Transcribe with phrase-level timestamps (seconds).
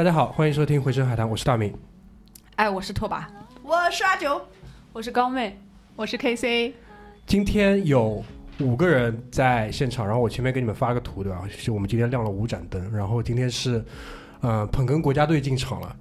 [0.00, 1.74] 大家好，欢迎收听《回声海滩》，我是大明。
[2.56, 3.22] 哎，我是拓跋，
[3.62, 4.40] 我是阿九，
[4.94, 5.60] 我是高妹，
[5.94, 6.72] 我是 KC。
[7.26, 8.24] 今天有
[8.60, 11.42] 五个人在现场，然后我前面给你们发个图，对吧？
[11.50, 13.84] 是我们今天亮了五盏灯，然后今天是
[14.40, 15.96] 呃捧哏国家队进场了，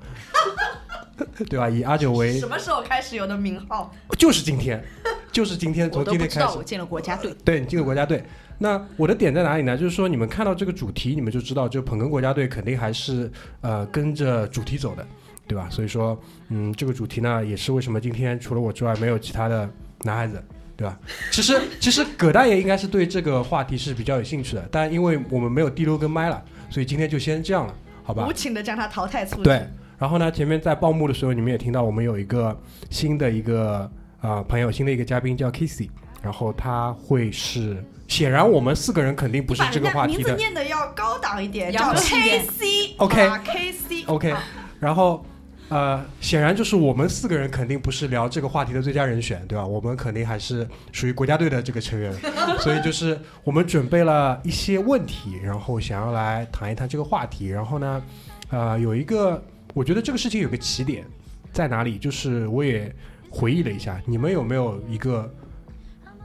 [1.50, 1.70] 对吧？
[1.70, 3.94] 以阿九为什，么时候开始有的名号？
[4.18, 4.82] 就是今天，
[5.30, 8.24] 就是今天，从我都今天开始不知道我，进了国家队，对，你进了国家队。
[8.62, 9.78] 那我的点在哪里呢？
[9.78, 15.08] 就是说你们看到这个主题，你们就知道，就捧哏国家队肯定还是呃跟着主题走的，
[15.48, 15.68] 对吧？
[15.72, 19.70] 所以说，嗯，这个主题呢，也是为什么今天除了我之外没有其他的
[20.04, 20.44] 男孩子，
[20.76, 21.00] 对吧？
[21.32, 28.34] 其实其实葛大爷应该是对这个话题是比较有兴趣的，但因为我们没有第六根麦了，所以今天就先这样了，好吧无？
[28.34, 29.44] 情的将他淘汰出局。
[29.44, 29.66] 对，
[29.98, 32.58] 然后呢，前面在报幕的时候，你们也听到我们有一个
[32.90, 35.90] 新的一个啊、呃朋友，新的一个嘉宾叫 Kissy，
[36.22, 42.96] 然后他会是，显然我们四个人肯定不是这个话题的家名字念的要高档一点，叫洋气一点 KC。
[42.98, 44.06] OK 好吧 KC。
[44.08, 44.44] OK，啊
[44.80, 45.24] 然后
[45.70, 49.64] 呃，显然就是我们四个人肯定不是聊这个话题的最佳人选，对吧？
[49.64, 52.12] 我们肯定还是属于国家队的这个成员，
[52.58, 57.50] 所以就是我们准备了一些问题，然后想要来谈一谈这个话题。
[57.50, 58.02] 然后呢，
[58.50, 59.40] 呃，有一个
[59.76, 61.06] 我觉得这个事情有个起点
[61.54, 62.92] 在哪里，就是我也
[63.30, 65.32] 回忆了一下，你们有没有一个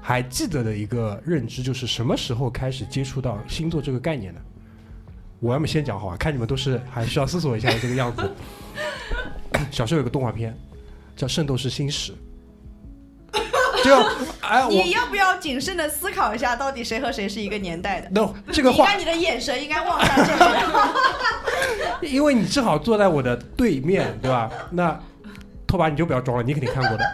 [0.07, 4.41] 还记得的一个认知，就是什么时候开始接触到星座这个概念的？
[5.41, 8.31] 我要么先讲好吧，看你们都是还需要思索一下的这个样子。
[9.71, 10.55] 小时候有个动画片
[11.17, 12.13] 叫《圣斗士星矢》，
[13.83, 13.97] 就
[14.43, 22.13] 哎你要不要谨慎的思考一下，到底谁和谁是一个年代的？no 这个话你看，你的眼神应该望向这边。
[22.13, 24.51] 因为你正好坐在我的对面，对吧？
[24.71, 25.01] 那
[25.67, 27.05] 拓跋你就不要装了，你肯定看过的。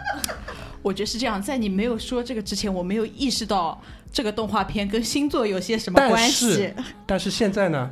[0.81, 3.81] 我觉得是这样，在你没有说这个之前，我没有意识到
[4.11, 6.73] 这个动画片跟星座有些什么关系。
[7.05, 7.89] 但是现在呢，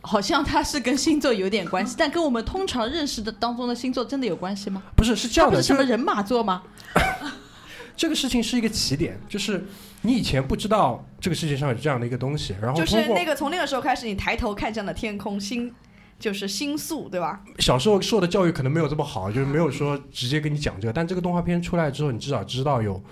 [0.00, 4.82] 好像它是跟星座有点关系，但跟我们通常认识的当中的星座真的有关系吗？
[4.96, 6.62] 不是是这样的，不是什么人马座吗？
[7.96, 9.64] 这个事情是一个起点，就是
[10.02, 15.72] 你以前不知道这个世界上有这样的一个东西，然后就是那个从那个时候开始，你抬头看向了天空，星
[16.18, 17.40] 就是星宿，对吧？
[17.58, 20.92] 小时候受的教育可能没有这么好，就是没有说直接跟你讲这个。
[20.92, 23.02] 但这个动画片出来之后，你至少知道有，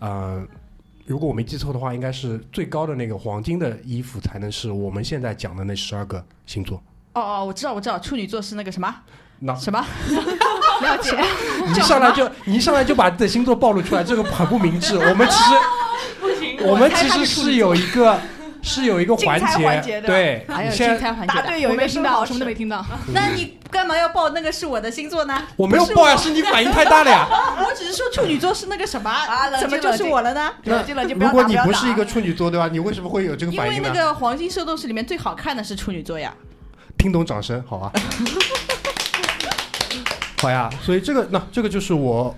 [0.00, 0.42] 呃，
[1.06, 6.82] 如果我没记错的话，应该是最高的那个黄金的衣服才能是我们现在讲的那十二个星座。
[7.14, 8.94] 哦哦，我知道，我知道，处女座是那个什么
[9.38, 9.78] 那什么，
[10.82, 11.16] 了解。
[11.66, 14.96] 你一上来就你一上来就把自己的星座暴露出来，这个很不明智。
[14.96, 15.50] 我们其实
[16.20, 18.18] 不行我们其实是有一个
[18.66, 19.40] 是有一个环
[19.80, 22.84] 节的对，还有竞猜环节的，答对有一个我没听到，我什么都没听到。
[23.14, 25.40] 那你干嘛要报那个是我的星座呢？
[25.54, 27.28] 我没有报呀，是你反应太大了呀。
[27.64, 30.52] 我只是说处女座是那个什么，啊怎么就是我了呢？
[30.64, 32.68] 如果你不是一个处女座，对吧？
[32.70, 33.94] 你为什么会有这个反应因为那？
[33.94, 36.34] 个黄金圣斗士里面最好看的是处女座呀。
[36.98, 37.92] 听懂掌声，好啊。
[40.42, 42.36] 好呀，所以这个那这个就是我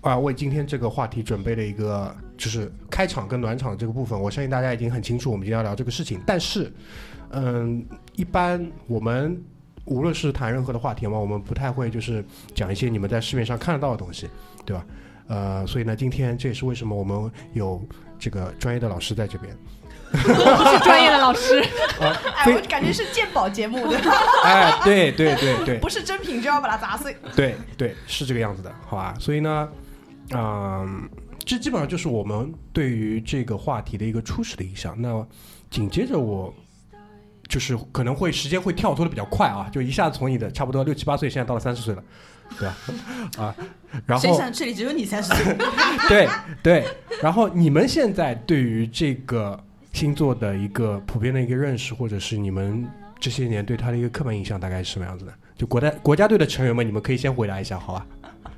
[0.00, 4.20] 啊、为今天这个话题准备的一个就是开场跟暖场的这个部分。
[4.20, 6.72] 我相信大家已经很清楚我们今天要聊这个事情，但是
[7.30, 7.84] 嗯，
[8.14, 9.42] 一般我们
[9.84, 12.24] 无论是谈任何的话题嘛，我们不太会就是
[12.54, 14.28] 讲一些你们在市面上看得到的东西，
[14.64, 14.84] 对吧？
[15.28, 17.84] 呃，所以呢，今天这也是为什么我们有
[18.18, 19.56] 这个专业的老师在这边。
[20.12, 21.60] 不是专业的老师，
[21.98, 23.98] 哎，我感觉是鉴宝节目的，
[24.44, 27.14] 哎，对对对对，不是真品就要把它砸碎。
[27.34, 29.14] 对对，是这个样子的，好吧？
[29.18, 29.68] 所以呢，
[30.32, 31.08] 嗯、
[31.46, 35.00] 这基本上就是我们对于这个话题的一个初始的印象。
[35.00, 35.26] 那
[35.70, 36.52] 紧接着我
[37.48, 42.04] 就是可能会时间会跳脱的比较快啊，就一下子从你的差不多六七八岁，现在到了三十岁了，
[42.58, 42.76] 对吧？
[43.38, 43.54] 啊，
[44.04, 45.56] 然后谁想这里只有你三十岁？
[46.08, 46.28] 对
[46.64, 46.84] 对，
[47.22, 49.58] 然后你们现在对于这个
[49.92, 52.84] 星座的一个普遍的一个认识，或者是你们
[53.20, 55.32] 这些年对它的一个刻板印象，大概是什么样子的？
[55.56, 58.06] 就国家国家队的成员们，你们可以先回答一下，好吧？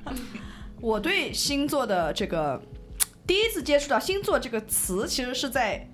[0.80, 2.60] 我对星座的这个
[3.28, 5.86] 第一次接触到星座这个词，其实是在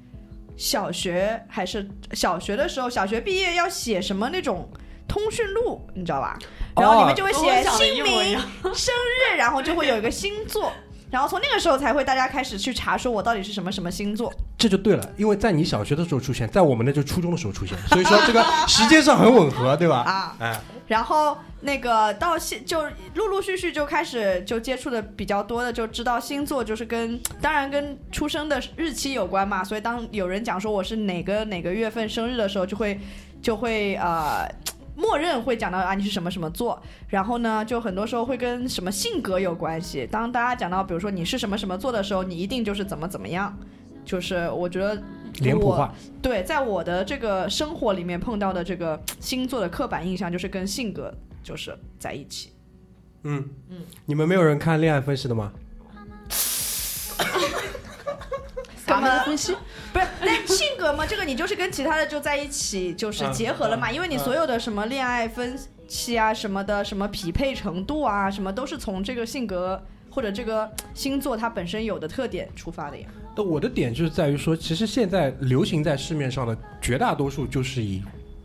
[0.56, 4.70] 小学还是小学的时候，小学毕业要写什么那种
[5.08, 6.38] 通讯录，你知道吧？
[6.76, 8.38] 然后你们就会写姓名
[8.72, 10.72] 生日，然后就会有一个星座。
[11.14, 14.34] 然后从那个时候才会大家开始去查说我到底是什么什么星座。
[14.58, 19.99] 这就对了，因为在你小学的时候出现，在我们那就初中的时候出现， 所以说这个时间上很吻合，对吧？
[19.99, 22.82] 啊，哎，然后那个到现就
[23.14, 33.00] 陆陆续续就开始就接触的比较多的，就知道星座就是跟当然跟出生的日期有关嘛，所以当有人讲说我是哪个哪个月份生日的时候，就会
[33.40, 34.44] 就会呃。
[34.96, 40.06] 默认会讲到啊，你是什么什么座，然后呢，就很多时候会跟什么性格有关系。
[40.06, 43.56] 当大家讲到，比如说你是什么什么座的时候，你一定就是怎么怎么样。
[44.05, 51.11] 就是我觉得我脸谱化，对，在我的这个生活里面碰到的这个星座的刻板印象，就是跟性格
[51.43, 52.52] 就是在一起。
[53.23, 55.50] 嗯嗯，你们没有人看恋爱分析的吗？
[58.85, 59.56] 干嘛分析？
[59.94, 63.93] 不是，但性格嘛，这个你就是跟其他的就在一起，就是结合了嘛。
[63.93, 65.56] 因为你所有的什么恋爱分
[65.87, 69.81] 析啊，什么的，什么匹配程度啊，什么都是从这个性格
[70.11, 73.06] 或者这个星座它本身有的特点出发的呀。
[73.37, 78.02] 那我的点就是在于说，其实现在流行在市面上的绝大多数就是以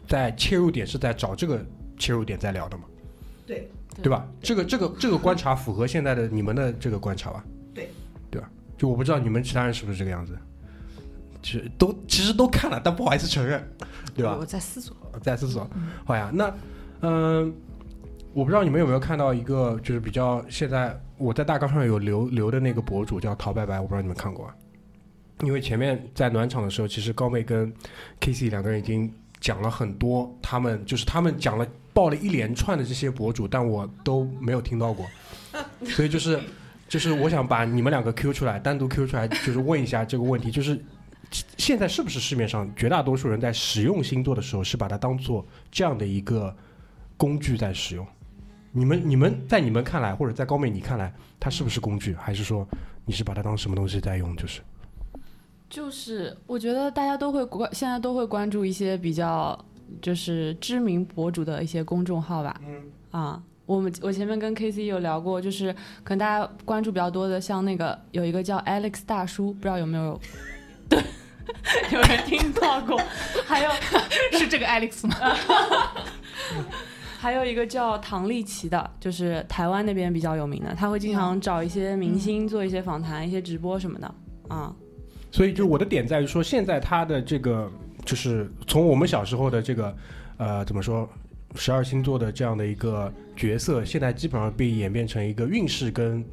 [0.07, 1.65] 在切入点是在找这个
[1.97, 2.83] 切入点在聊的嘛，
[3.45, 3.69] 对，
[4.03, 4.27] 对吧？
[4.41, 7.43] 这个这个这个观察符合现在的你们的这个观察吧？
[7.73, 7.89] 对，
[8.29, 8.49] 对吧？
[8.77, 10.35] 就我不知道你们其他人是不是这个样子，
[11.41, 13.61] 其实都其实都看了，但不好意思承认，
[14.15, 14.37] 对吧？
[14.39, 14.95] 我在思索。
[15.21, 15.69] 在思索。
[16.05, 16.53] 好呀，那
[17.01, 17.53] 嗯、
[18.33, 24.55] 我不知道你们有没有看到一个就是比较现在我在大纲上有留留的那个博主叫陶白白，我不知道你们看过啊。
[25.43, 27.73] 因为前面在暖场的时候，其实高妹跟
[28.19, 29.09] K C 两个人已经
[29.39, 35.05] 讲了很多，他们就是他们讲了报了一连串的这些博主，但我都没有听到过，
[35.87, 36.37] 所以就是
[36.89, 40.77] 就是我想把你们两个 Q 出来，单独 Q 出来，就是问一下这个问题，就是
[41.57, 46.55] 现在是不是市面上绝大多数人在使用星座的时候，是把它当做这样的一个
[47.17, 48.05] 工具在使用？
[48.71, 52.67] 你们你们在你们看来，或者在高妹你看来，它是不是工具，还是说
[53.05, 54.35] 你是把它当什么东西在用？
[54.35, 54.61] 就是
[55.69, 59.57] 就是我觉得大家都会关，现在都会关注一些比较
[60.01, 62.59] 就是知名博主的一些公众号吧。
[62.65, 62.83] 嗯。
[63.11, 65.73] 啊，我们我前面跟 K C 有聊过，就是
[66.03, 70.19] 可能大家关注比较多的，像那个有一个叫 Alex 大叔，不知道有没有
[70.87, 70.99] 对
[71.91, 72.99] 有人听到过，
[73.45, 73.69] 还有
[74.37, 75.15] 是这个 Alex 吗？
[77.19, 84.15] 还有一个叫唐丽奇的，就是台湾那边比较有名的，他会经常找一些明星做一些访谈、一些直播什么的
[84.47, 84.73] 啊。
[85.31, 87.69] 所以，就我的点在于说，现在他的这个
[88.05, 89.95] 就是从我们小时候的这个
[90.37, 91.07] 呃怎么说
[91.55, 96.23] 十二星座的这样的一个角色，现在基本上被演变成一个运势跟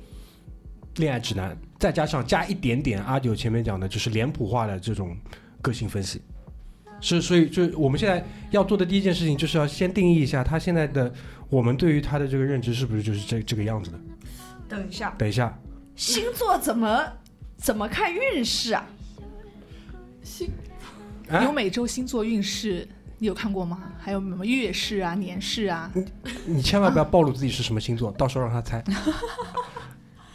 [0.97, 5.17] 恋爱指南，再加上加一点点阿九前面讲的，就是脸谱化的这种
[5.63, 6.21] 个性分析。
[7.01, 11.13] 是，所以就我们现在要做的第一件事情，就是要先定义一下他现在的
[11.51, 14.01] 我们对于他的这个认知是不是就是这这个样子的。
[14.69, 15.59] 等一下，等一下，
[15.95, 17.05] 星座怎么
[17.59, 18.89] 怎么看运势啊？
[21.29, 22.89] 啊有每周星座运势，
[23.19, 23.93] 你有看过吗？
[23.99, 25.93] 还有什么月事啊、年事啊？
[26.47, 28.83] 你千万不要暴露自己是什么星座，到时候让他猜。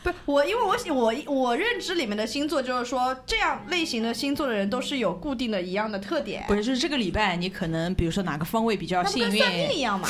[0.03, 10.07] 不我，因为我我我认知里面的星座就是说，这样类型的星座的人都是有固定的一样的特点，不是，就是这个礼拜你可能比如说哪个方位比较幸那不跟算命运，一样嘛？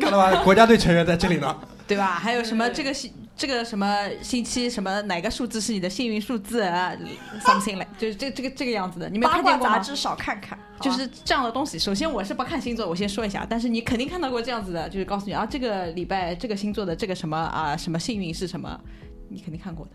[0.00, 1.56] 看到吗， 国家队成员在这里呢。
[1.88, 2.18] 对吧？
[2.18, 6.92] 还有什么这个星这个什么星期什么哪个数字是你的幸运数字啊
[7.40, 9.74] ？something 嘞，就是这这个这个样子的，你没看见过吗？
[9.74, 11.78] 杂志少看看，就是这样的东西。
[11.78, 18.80] 首先，我是不看星座，我先说一下，但是你肯定看到过这样子的，就是告诉你啊，这个礼拜这个星座的这个什么啊什么幸运是什么，
[19.28, 19.92] 你肯定看过的。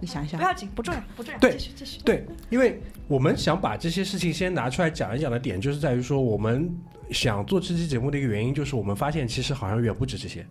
[0.00, 2.00] 你想一想，不要紧，不重要，不重要，对继续继续。
[2.04, 6.72] 对，因为我们想把这些事情先拿出来讲一讲的点，就是在于说，我们
[7.10, 10.46] 想做这期节目的一个原因，就是我们发现其实好像远不止这些。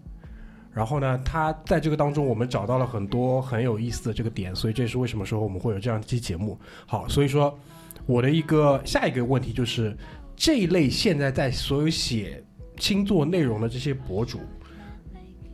[0.73, 6.59] 然后呢，他在这个当中，我们找到了很多很有意思的这个点，所以这也是为什么说我们会有这样一期节目。
[6.85, 7.57] 好，所以说
[8.05, 9.97] 我的一个下一个问题就是，
[10.35, 12.43] 这一类现在在所有写
[12.77, 14.41] 星座内容的这些博主，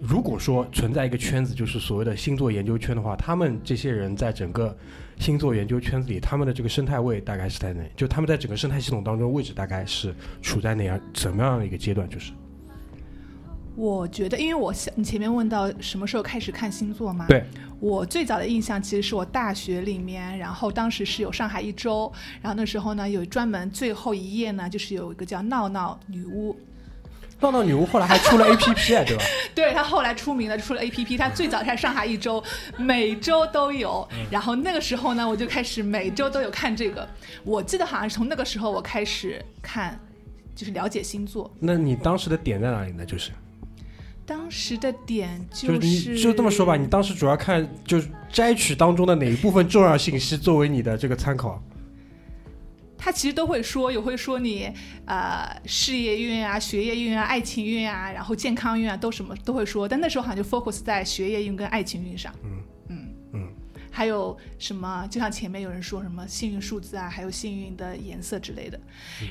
[0.05, 4.75] 如果说存在一个圈子，就是所谓的星座研究圈的话，他们这些人在整个
[5.17, 7.81] 星座研究圈子里，他们的这个生态位大概是在哪？
[7.95, 12.09] 就他们在整个生态系统当中位置大概是处在哪样怎么样的一个阶段？
[12.09, 12.33] 就是
[13.77, 17.45] 我觉得，因为我想你前面问到什么时候开始看星座嘛，对，
[17.79, 26.55] 我最早的印象其实是我大学里面，然后当时是有上海一周，然后那时候呢有专门最后一页呢，就是有一个叫闹闹女巫，
[27.43, 29.23] 闹闹女巫后来还出了 A P P 哎， 对吧？
[29.53, 32.41] 对他后来出名了，出了 A P P，他最早在上海一周，
[32.77, 34.07] 每周都有。
[34.31, 37.07] 然后那个时候呢，我就开始每周都有看这个。
[37.43, 39.99] 我记得好像是从那个时候我开始看，
[40.55, 41.51] 就是了解星座。
[41.59, 43.05] 那你当时的点在哪里呢？
[43.05, 43.31] 就是
[44.25, 51.61] 当时的点就就是你就这么说吧，你当时主要看就是摘取当中的哪一部分重要信息作为你的这个参考？
[53.03, 54.71] 他其实都会说，也会说你
[55.05, 59.85] 呃事业运啊、学业运啊、爱情运啊，然后健康运啊，都什么都会说。
[59.85, 62.33] 但那时候好像就 focus 在学业运跟爱情运上。
[62.45, 63.53] 嗯嗯嗯，
[63.91, 65.05] 还有什么？
[65.11, 68.79] 就像前面有人说什么幸运数字啊，还有幸运的颜色之类的。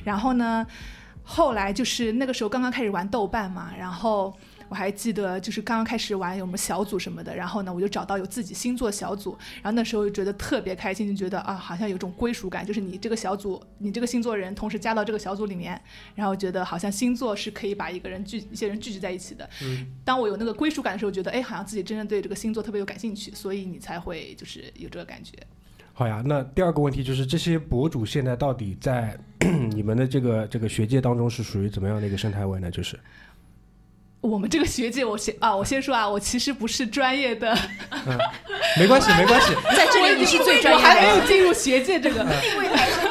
[0.03, 0.63] 然后呢，
[1.23, 4.31] 后来就是那个时候刚刚开始玩豆瓣嘛，然后。
[4.73, 15.79] 我还记得，就是刚刚开始玩有什么小组什么的，然后呢，我就找到有自己星座小组，然后那时候就觉得特别开心，就觉得啊，好像有种归属感，就是你这个小组，你这个星座人同时加到这个小组里面，
[16.15, 19.47] 然后觉得好像星座是可以把一个人聚一些人聚集在一起的。
[19.61, 25.37] 嗯，当我有那个归属感的时候，觉得哎，好像自己真正对这个星座特别有感兴趣，所以你才会就是有这个感觉。
[25.95, 29.15] 好呀，那第二个问题就是这些博主现在到底在
[29.69, 32.71] 你们的这个这个学界当中是属于怎么样的一个生态位呢？
[32.71, 32.99] 就是
[34.23, 37.53] 我们这个学界，我先啊，我先说啊，我其实不是专业的，
[38.79, 39.53] 没关系，没关系。
[39.75, 41.09] 在这里你是最专我还没。
[41.09, 43.03] 有进入学界这个定位太深。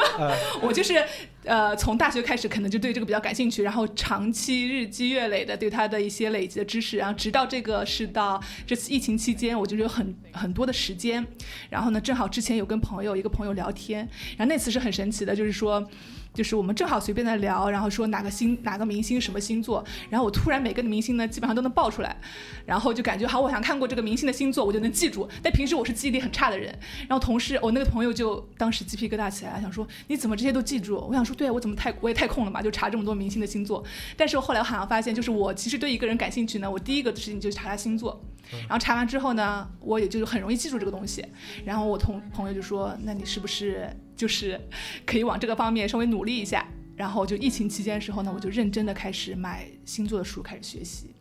[0.63, 1.05] 我就是
[1.45, 11.23] 呃，从大学开始可能就对这个比较感兴趣，然后长期日积月累的对它的一些累积的知识，然后直到这个是到这次疫情期间，我就是有很很多的时间，
[11.69, 13.99] 然后呢，正好之前有跟朋友一个朋友聊天，
[14.39, 15.87] 然后那次是很神奇的，就是说。
[16.35, 22.17] 就是我们正好随便的聊，然后说哪个星哪个明星什么星座，然后我突然每个明星呢基本上都能报出来，
[22.65, 25.29] 然后就感觉好，我想看过这个明星的星座，我就能记住。
[25.43, 26.77] 但平时我是记忆力很差的人，
[27.09, 30.97] 然后同事我那个朋友就当时鸡皮疙瘩起来，想说你怎么这些都记住？
[31.09, 33.85] 我想说对啊，我怎么太我也太空了嘛，就查这么多明星的星座。
[34.17, 38.19] 但是我后来我好像发现，就是我其实对一个人感兴趣呢，我第一个事情就是查他星座，
[38.51, 41.25] 然后查完之后呢，我也就很容易记住这个东西。
[41.65, 44.61] 然后我同朋友就说，那你是不是就是
[45.05, 46.65] 可以往这个方面稍微努力一下？
[46.95, 51.13] 然后就疫情期间的时候呢，我就认真的开始买星座的书，开始学习。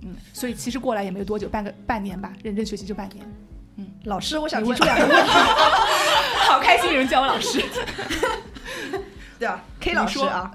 [0.00, 3.30] 嗯所以其实过来也没有多久，半个半年吧，认真学习就半年。
[3.76, 5.30] 嗯老师，我想提出两个问 题。
[6.48, 7.62] 好开心有人叫我老师。
[9.38, 10.50] 对啊，K 老师啊，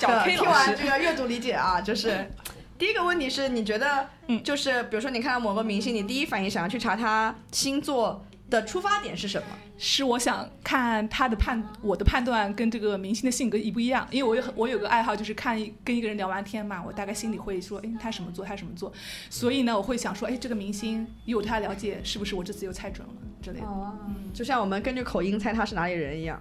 [0.00, 2.28] 小 K 听老师，完这个阅读理解啊，就是
[2.76, 9.48] 第一个问题是你觉得，嗯就是比如说你看到某个明星，你第一反应想要去查他星座的出发点是什么？
[9.78, 14.06] 是我想看他的判，我的判断跟这个明星的性格一不一样。
[14.10, 18.92] 因为我有我有个爱好，就是看一跟一个人聊完天嘛，我大概心里会说，哎，他什么座，他什么座。
[19.28, 23.66] 所以呢，我会想说，哎，这个明星以我对他了解，是不是我这次又猜准了之类的。
[23.66, 23.92] 哦，
[24.32, 26.40] 就像我们根据口音猜他是哪里人一样。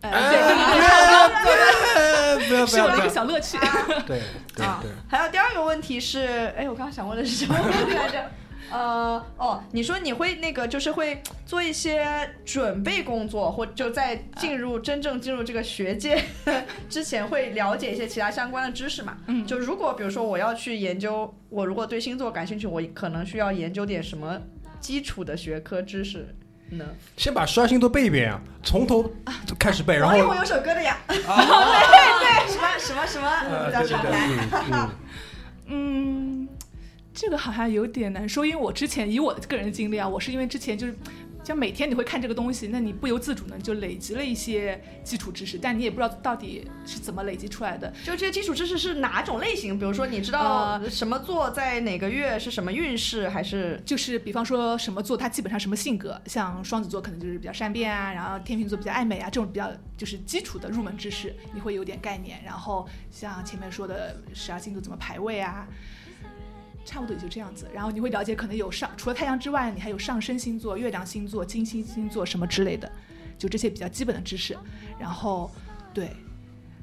[0.00, 0.38] 呃，对
[2.36, 3.58] 对对是我的一个小乐趣。
[4.06, 4.22] 对
[4.54, 8.30] 对啊对，还有第二个问题是，哎，我刚刚想问的是什么问题来着？
[8.70, 16.22] 呃，哦，你说你会那个，就是会做一些准备工作，或就在进入真正进入这个学界
[16.88, 19.16] 之前，会了解一些其他相关的知识嘛？
[19.26, 24.40] 嗯就如果比如说我要去研究，我如果对星座感兴趣，我可能需要研究点什么
[24.80, 26.34] 基础的学科知识
[26.70, 26.84] 呢？
[27.16, 29.10] 先把十二星座背一遍啊，从头
[29.58, 31.24] 开始背，然后有首歌的呀， 对对，
[32.52, 33.26] 什么什么什么，
[34.70, 34.88] 来？
[35.70, 36.48] 嗯，
[37.20, 40.94] 这个好像有点难说，因为我之前以我的个人经历啊，我是因为之前就是。
[41.44, 47.90] 像每天你会看这个东西，那你不由自主呢就累积了一些基础知识，但你也不知道到底是怎么累积出来的。
[48.04, 49.78] 就这些基础知识是哪种类型？
[49.78, 62.42] 比如说，你知道什么座在哪个月是什么运势，还是就是比方说什么座，它基本上什么性格，像双子座可能就是比较善变啊，然后天秤座比较爱美啊，这种比较就是基础的入门知识，你会有点概念。
[62.44, 65.66] 然后像前面说的十二星座怎么排位啊，
[66.88, 67.68] 差不多也就这样子。
[67.72, 72.90] 然后你会了解可能有上除了太阳之外，你还有上升星座、月亮星座、金星星座什么之类的，
[73.36, 74.56] 就这些比较基本的知识。
[74.98, 75.50] 然后
[75.92, 76.10] 对。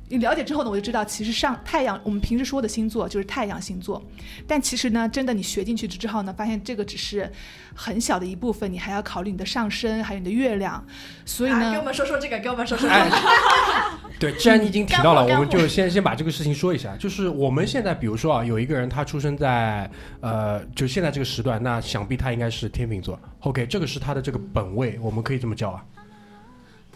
[0.08, 4.04] 你了解之后呢，我就知道，其实上太阳，我们平时说的星座就是太阳星座，
[4.48, 7.32] 但其实呢，真的你学进去之后呢，发现这个只是
[7.74, 10.86] 很小的一部分，你还要考虑你的上升，还有你的月亮，
[11.26, 13.16] 所以啊，给我，们说说这个，给我们说说这哎个。
[14.18, 16.96] 对，既然你已经提到了，我们就先先把这个事情说一下。
[16.98, 19.90] 就是我们现在，比如说啊，有一个人他出生在
[20.22, 23.20] 呃，就现在这个时段，那想必他应该是天秤座。
[23.42, 25.84] OK，这个是他的这个本位，我们可以这么叫啊。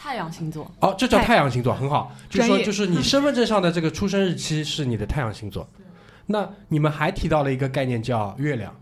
[0.02, 2.16] 太阳星座，哦，这叫太太阳星座，很好。
[2.30, 5.68] 就是说，就是你身份证上的这个出生日期是你的太阳星座。
[6.26, 8.74] 那你们还提到了一个概念叫月亮，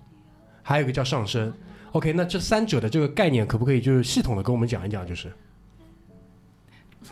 [0.62, 1.52] 还有一个叫上升。
[1.94, 5.08] OK，那这三者的这个概念可不可以就是系统的跟我们讲一讲？
[5.08, 5.34] 就是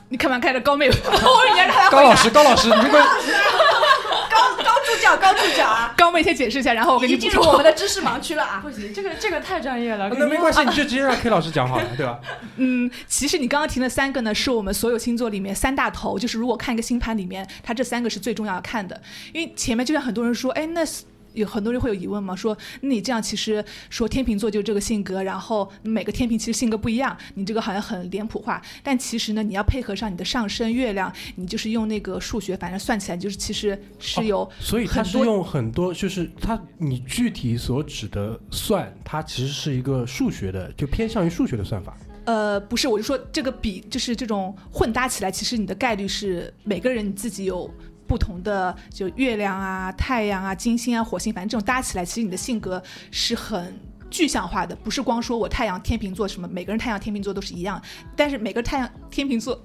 [0.07, 2.99] 你看嘛看着高妹， 我人家让他高老师，高老师，你这个
[4.29, 4.74] 高高
[5.05, 5.93] 助教，高助教啊！
[5.95, 7.15] 高妹先解释一下，然后我给你。
[7.17, 8.59] 进入我们的知识盲区了啊！
[8.63, 10.09] 不行，这个这个太专业了。
[10.09, 12.19] 那没关系， 你就直接让 K 老师讲好了，对吧？
[12.57, 18.99] 嗯，其实你刚刚提的三个呢，是我们所有星座里面三大头，就是如果看一个星盘里面，它这三个是最重要看的。
[19.33, 21.03] 因为前面就像很多人说，哎，那是
[21.35, 28.61] 有很多人会有疑问嘛，说那你这样其实说天秤座就这个性格，然后每个天平其实性格不一样，你这个好像很脸谱化。
[28.81, 41.95] 但其实呢，你要配合上你的上升月亮，你就是用那个数学，反正算起来就是其实是有所以它是用很多，就是它你具体所指的算，它其实是一个数学的，就偏向于数学的算法。
[42.25, 47.69] 呃，不是，我就说这个比就是这种混搭起来，其实你的概率是每个人你自己有
[48.07, 52.81] 不同的，就月亮啊、太阳啊、金星啊、火星，反正这种搭起来，其实你的性格
[53.11, 57.81] 是很具象化的，不是光说我太阳天秤座什么，每个人太阳天秤座都是一样，
[58.15, 59.61] 但是每个太阳天秤座。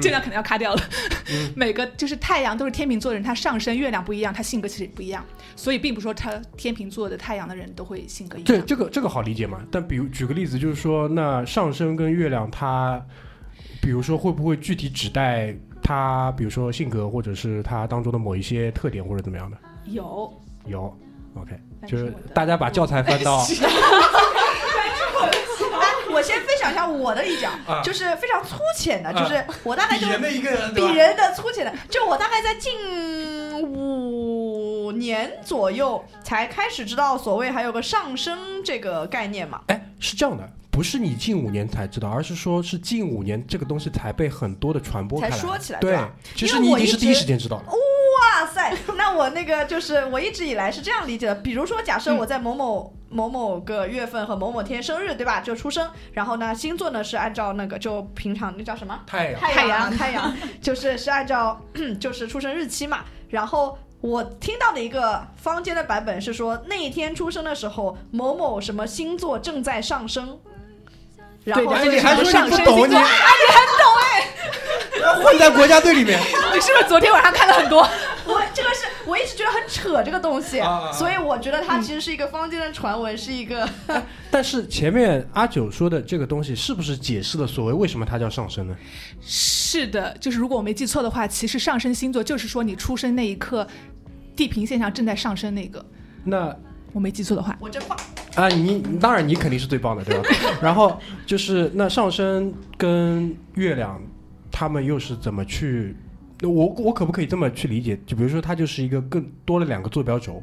[0.00, 0.82] 这样可能要卡掉了。
[1.54, 8.46] 每个就是太阳都是天秤座的人，他上升月亮不一样，他性格其实也不一样，所以并不是说他天秤座的太阳的人都会性格一样。
[8.46, 8.60] 对。
[8.62, 9.60] 这个这个好理解嘛？
[9.70, 13.00] 但比如举个例子，就是说，那上升跟月亮它，
[13.80, 15.54] 比如说会不会具体指代
[15.86, 19.56] 他，比如说性格或者是他当中的某一些特点或者怎么样的？
[19.84, 20.32] 有，
[20.64, 20.92] 有
[21.40, 23.38] ，OK，就是大家把教材翻到。
[25.78, 27.80] 哎，我先分享一下我的理解，啊。
[27.84, 29.12] 就是非常粗浅的，啊。
[29.12, 39.60] 就是我大概就的一个人比人的粗浅的，就我大概在近五年左右才开始知道所谓还有个上升这个概念嘛。
[39.68, 45.98] 哎，是这样的，不是你近五年才知道，而是说是近五年这个东西才被很多的传播开来，才说起来对
[46.34, 47.64] 其实你已经是第一时间知道了。
[47.64, 55.40] 哇塞，那我那个就是我一直以来是这样理解的，比如说假设我在某某、某某个月份和某某天生日，对吧？
[55.40, 59.00] 就出生，然后呢星座呢是按照那个就平常那叫什么？
[59.06, 61.58] 太阳，太阳啊，太阳就是是按照
[61.98, 63.02] 就是出生日期嘛。
[63.30, 70.38] 然后我听到的一个坊间的版本是说，那一天出生的时候，某某什么星座正在上升。
[71.46, 76.18] 然后对哎，你还说你上升不懂，你星座啊，你还懂哎， 混在国家队里面。
[76.52, 77.88] 你是不是昨天晚上看了很多？
[78.26, 80.60] 我这个是我一直觉得很扯这个东西，
[80.92, 83.68] 所以我觉得它其实是一个坊间的传闻，是一个
[84.28, 88.76] 但是前面阿九说的这个东西，是不是解释了所谓为什么它叫上升呢？
[89.24, 93.64] 是的，就是如果我没记错的话，其实上升星座就是说你出生那一刻，
[94.34, 95.84] 地平线上正在上升那个。
[96.24, 96.52] 那
[96.96, 97.98] 我没记错的话，我真棒。
[98.36, 100.24] 啊，你当然你肯定是最棒的，对吧？
[100.62, 104.00] 然后就是那上升跟月亮，
[104.50, 105.94] 他们又是怎么去？
[106.40, 108.00] 我我可不可以这么去理解？
[108.06, 110.42] 就比如说，它就是一个更多了两个坐标轴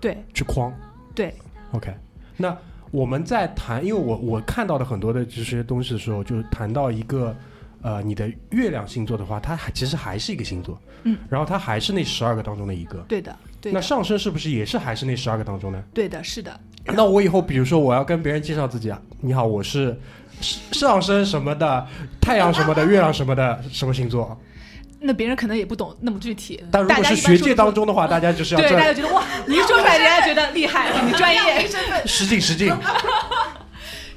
[0.00, 0.72] 对去框。
[1.14, 1.34] 对
[1.72, 1.94] ，OK，
[2.38, 2.56] 那
[2.90, 7.36] 我们在谈，因为我我看到的很多的这些东西的时候，就谈到一个
[7.82, 12.98] 呃，你的月亮星座的话，它还其实还是一个星座，嗯，然后它还是那十二个当中的一个。
[13.08, 15.82] 对的，对的，那上升是不是也是还是那十二个当中呢？
[15.94, 16.58] 对的，是的。
[16.84, 19.98] 那我以后比如说我要跟别人介绍自己啊，你好，我是
[20.40, 21.86] 上升什么的，
[22.20, 24.38] 太阳什么的，月亮什么的，什么星座？
[25.02, 31.66] 那别人可能也不懂那么具体，但如果是学界当中的话，大家就是要对，大家这觉得哇，你一说出来，人家觉得厉害，你专业。
[32.04, 32.70] 实劲实劲。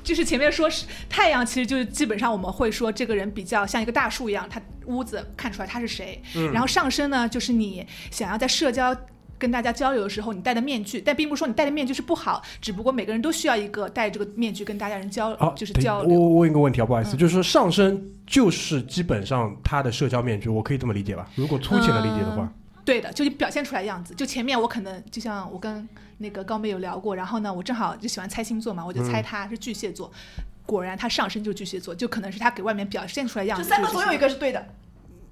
[0.04, 6.22] 就是前面说是太阳，其实就是基本上我们会说这个人比较像一个大树一样，他屋子看出来他是谁。
[6.36, 8.96] 嗯然后上升呢，就是你想要在社交。
[9.40, 16.18] 跟大家交流的时候，你戴的面具，但并不是说你戴的面具是不好，只不过每个人都需要一个戴这个面具跟大家人交，好，就是交流。
[16.18, 21.28] 我我问一个问题啊，不好意思，嗯就是说上升就是基本上他的社交面具，我可以这么理解吧？
[21.36, 22.50] 如果粗浅的理解的话，
[22.86, 24.14] 对的，就你表现出来的样子。
[24.14, 30.12] 就前面我可能就像我跟那个高妹有聊过，然后呢，我正好就喜欢猜星座嘛，我就猜他是巨蟹座。
[30.66, 33.64] 果然他上身就是巨蟹座，就可能是他给外面表现出来的样子。
[33.64, 34.66] 这三个总有一个是对的，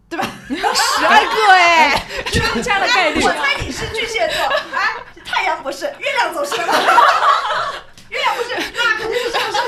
[0.10, 0.26] 对吧？
[0.48, 3.32] 十二个哎，这样的概率我。
[3.32, 6.68] 猜你是巨蟹座，哎，太阳不是，月亮总是了。
[8.10, 9.62] 月亮不是，那肯定是上升。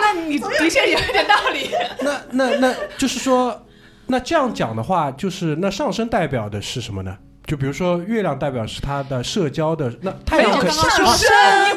[0.00, 1.70] 那你的确有一点道理。
[2.00, 3.65] 那那那就是说，
[4.06, 7.16] 那这样讲的话，就是那上升代表的是什么呢？
[7.46, 11.28] 就比如说月亮代表是他的社交的，那太阳可刚刚上啊升，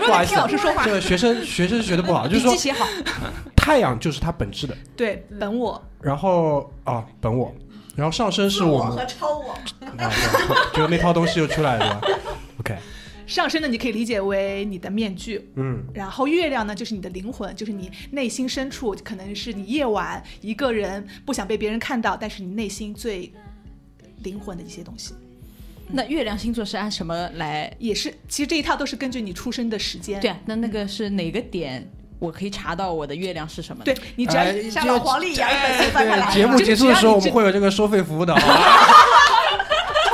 [0.04, 0.84] 不好意思听老师说话。
[0.84, 0.92] 这。
[0.92, 2.88] 个学生 学生学的不好，就是说写好，
[3.56, 7.54] 太阳就是他本质的，对，本我，然后啊本我，
[7.96, 9.54] 然后上升是我们和超我，
[10.74, 12.20] 就那套东西又出来了，对吧
[12.62, 12.76] ？OK，
[13.30, 23.32] 上升呢，你可以理解为你的面具，嗯，然后月亮呢，就是你的灵魂，就是你内心深处，可能是你夜晚一个人不想被别人看到，但是你内心最
[24.24, 25.14] 灵魂的一些东西，
[25.92, 27.72] 那月亮星座是按什么来？
[27.78, 30.20] 也是其实这一套都是根据你出生的时间。
[30.20, 31.88] 对啊，那那个是哪个点
[32.18, 33.84] 我可以查到我的月亮是什么？
[33.84, 38.88] 对，你只要、哎像老黄历一样一本书翻开来，对，节目结束的时候我们会有这个收费服务的，好吧？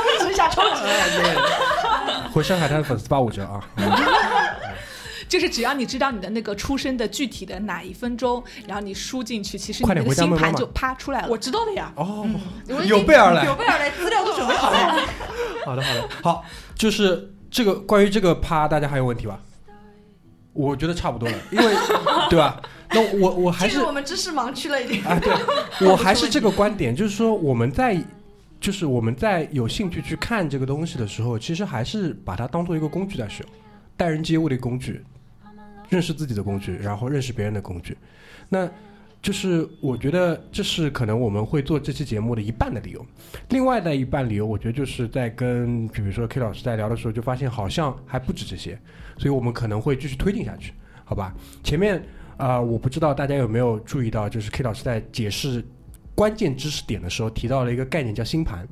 [0.18, 0.82] 充值一下，充值。
[2.36, 3.64] 回上海滩粉丝八五折啊！
[5.26, 11.28] 就是只要你知道你的那个出生的具体的哪一分钟，然后你输进去，其实你快点的星盘就啪出来了。
[11.30, 12.28] 我知道的呀，哦，
[12.84, 14.78] 有备而来，有备而来，资料都准备好了。
[15.64, 16.44] 好的，好的，好，
[16.74, 19.40] 就是这个关于这个啪，大家还有问题吧？
[20.52, 21.74] 我觉得差不多了，因为
[22.28, 22.60] 对吧？
[22.90, 25.02] 那我我还是我们知识盲区了，一点。
[25.06, 27.96] 啊，对，我还是这个观点，就是说我们在
[28.60, 33.52] 就是我们在有兴趣去看这个东西的时候，其实还是把它当做一个工具在使用，
[33.96, 35.02] 待人接物的工具，
[35.88, 37.96] 认识自己的工具，然后认识别人的工具。
[38.48, 38.68] 那
[39.22, 43.04] 就是我觉得这是可能我们会做这期节目的一半的理由，
[43.48, 48.78] 另外的一半理由，我觉得就是在跟比如说 K 老师在聊的时候，就发现好像还不止这些，
[49.18, 50.72] 所以我们可能会继续推进下去，
[51.04, 51.34] 好吧？
[51.62, 52.02] 前面
[52.36, 55.64] 啊、我不知道大家有没有注意到，就是 K 老师在解释
[56.16, 58.66] 关键知识点的时候提到了一个概念叫星盘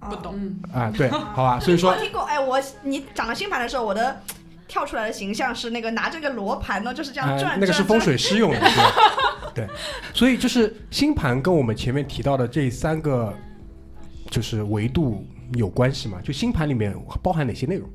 [0.00, 0.34] 不懂。
[0.72, 4.22] 啊，对， 好吧，所以说我听过，哎，我你讲了星盘的时候，我的
[4.66, 7.60] 跳出来的形象是那个拿着个罗盘呢，就是这样呃转。
[7.60, 8.60] 那个是风水师用的，
[9.52, 9.68] 对，对，
[10.14, 13.34] 所以就是星盘跟我们前面提到的这三个
[14.30, 16.20] 就是维度有关系嘛？
[16.22, 17.88] 就星盘里面包含哪些内容？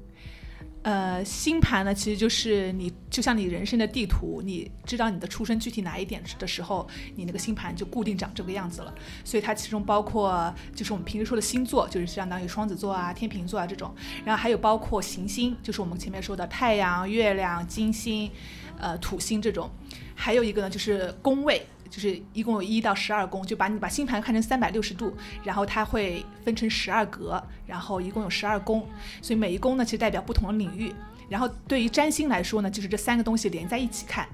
[0.86, 8.94] 呃，星盘呢，其实就是你就像你人生的地图，你知道你的出生具体哪一点的时候，你那个星盘就固定长这个样子了。
[9.24, 13.92] 所以它其中包括就是我们平时说的星座，就是相当于双子座啊、天秤座啊这种，
[14.24, 18.30] 然后还有包括行星，就是我们前面说的太阳、月亮、金星、
[18.78, 19.68] 呃土星这种，
[20.14, 21.66] 还有一个呢就是宫位。
[21.96, 28.86] 就是一共有一到十二宫，就把你把星盘看成三百六十度，然后它会分成十二格，然后一共有十二宫，
[29.22, 30.94] 所以每一宫呢其实代表不同的领域。
[31.30, 34.28] 然后对于占星来说呢，就是这三个东西连在一起看。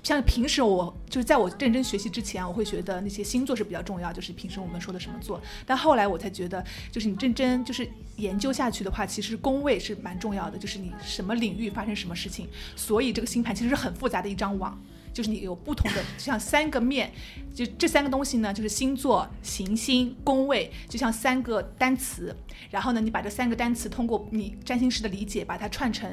[0.00, 5.42] 像平时我就是在我认真学习之前，我会觉得那些星座是比较重要，就是平时我们说的什么座。
[5.66, 12.48] 但后来我才觉得，就是你认真就是研究下去的话，其实宫位是蛮重要的，就是你什么领域发生什么事情。
[12.76, 14.80] 所以这个星盘其实是很复杂的一张网。
[15.18, 17.10] 就是你有不同的，就像三个面，
[17.52, 22.32] 就这三个东西呢，就是星座、行星、宫位，就像三个单词。
[22.70, 26.08] 然后呢，你把这三个单词通过你占星师的理解，把它串成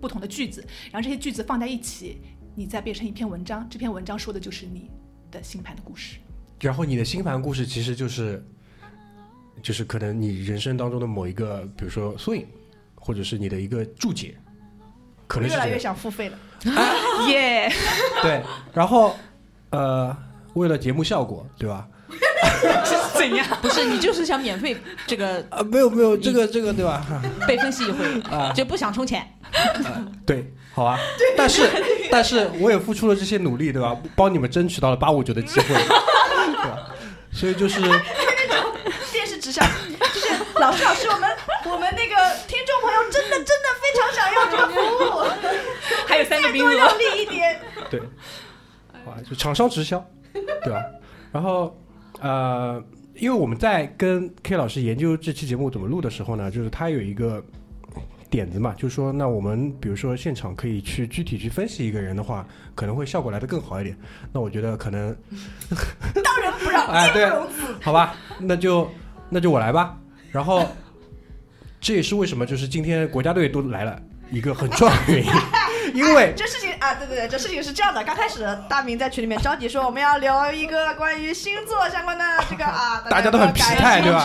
[0.00, 2.20] 不同的句子，然后这些句子放在一起，
[2.56, 3.64] 你再变成一篇文章。
[3.70, 4.90] 这篇文章说的就是你
[5.30, 6.16] 的星盘的故事。
[6.60, 8.44] 然后你的星盘故事其实就是，
[9.62, 12.44] 就是可能你人生当中的某一个，比如说缩影，
[12.96, 14.36] 或者是你的一个注解，
[15.28, 15.78] 可能越来越。
[15.78, 16.36] 想付费了。
[17.28, 17.72] 耶、
[18.22, 18.42] 对，
[18.72, 19.16] 然后
[19.70, 20.16] 呃，
[20.54, 21.86] 为了节目效果，对吧？
[22.84, 23.46] 是 怎样？
[23.60, 27.04] 不是你就是想免费这个啊，没有没有，这个这个对吧？
[27.46, 29.26] 被分析一回，啊就不想充钱。
[30.26, 30.98] 对，好啊。
[31.36, 31.68] 但是
[32.10, 33.96] 但是我也付出了这些努力，对吧？
[34.16, 36.78] 帮你们争取到了八五九的机会，对吧？
[37.32, 37.80] 所以就是
[39.12, 39.64] 电视指向，
[40.14, 41.30] 就是老师老师，我们
[41.66, 42.16] 我们那个
[42.46, 45.06] 听众朋友真的真的非常想要这个服务，
[46.08, 46.76] 还有三个名多额。
[46.76, 47.60] 用力一点。
[47.90, 48.00] 对，
[49.06, 50.82] 哇，就厂商直销，对吧？
[51.30, 51.78] 然后
[52.20, 52.82] 呃，
[53.14, 57.44] 因为我们在跟 K 老师研究这期节目怎么录的时候呢，就是他有一个
[58.30, 63.96] 点子嘛，就是说，那我们比如说现场可以去具体去分析一个人的话，可能会效果来得更好一点。
[64.32, 65.14] 那我觉得可能
[66.24, 67.30] 当仁不让，哎对。
[67.80, 68.90] 好吧，那就
[69.28, 69.96] 那就我来吧。
[70.30, 70.66] 然后
[71.80, 75.30] 这也是为什么就是今天国家队都来了一个很重要的原因，
[75.98, 78.02] 因为这事情啊，对对对，这事情是这样的。
[78.04, 84.24] 刚开始大明在群里面着急说我们要聊一个关于星座相关的这个啊， 大家都很疲态对吧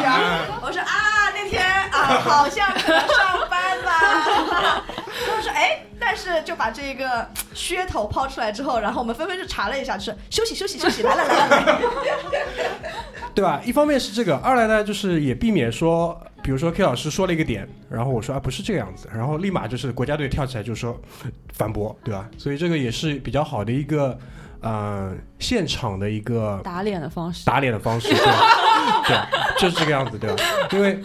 [0.62, 4.84] 我说啊，那天啊， 好像可能上班吧。
[5.26, 11.82] 他们说哎，但是就把这个噱头抛出来之后，然后我们纷纷就查了一下，就是休息休息休息，来了来了。
[13.34, 13.62] 对吧？
[13.64, 21.00] 一方面是这个，二来呢就是也避免说，比如说 K 老师说了一个点，然后我说啊不是这个样子，然后立马就是国家队跳起来就说
[21.54, 22.30] 反驳，对吧？
[22.38, 24.18] 所以这个也是比较好的一个
[24.60, 27.46] 呃现场的一个打脸的方式。
[27.46, 28.18] 打脸的方式，对，
[29.08, 29.18] 对，
[29.58, 30.44] 就是这个样子，对吧？
[30.74, 31.02] 因为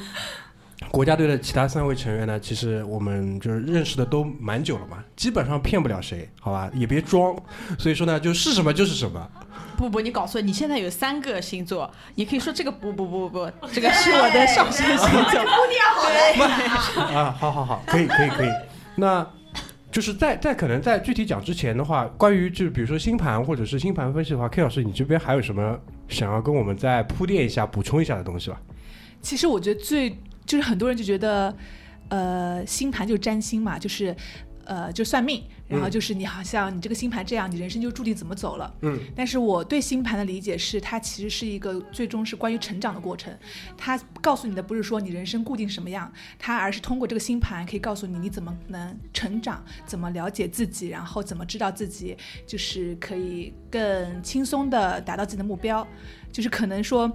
[0.90, 6.70] 国家队的其他三位成员呢，其实我们就是认识的都蛮久了嘛，基本上骗不了谁，好吧？
[6.74, 7.36] 也别装，
[7.78, 9.30] 所以说呢，就是什么就是什么。
[9.78, 15.40] 不不，你搞错，你现在有三个星座，你可以说这个不不不不不，这个是我的上升星座。
[17.14, 18.48] 啊，好好好，可以可以可以。
[18.96, 19.24] 那
[19.92, 28.60] 就是在在可能在具体讲之前的话，关于就是比如说星盘或者是星盘分析的话，K 老师你这边还有什么想要跟我们再铺垫一下、补充一下的东西吧？
[29.22, 30.10] 其实我觉得最
[30.44, 31.56] 就是很多人就觉得，
[32.08, 34.14] 呃，星盘就是占星嘛，就是
[34.68, 38.72] 呃就算命，然后就是你好像你这个星盘这样，你人生就注定怎么走了。
[38.82, 38.96] 嗯。
[39.16, 43.36] 但是我对星盘的理解是，它其实是一个最终是关于成长的过程。
[43.76, 55.84] 它告诉你的不是说你人生固定什么样，它而是通过这个星盘可以告诉你你怎么能成长，怎么了解自己，然后怎么知道自己就是可以更轻松的达到自己的目标，
[56.30, 57.10] 就是可能说。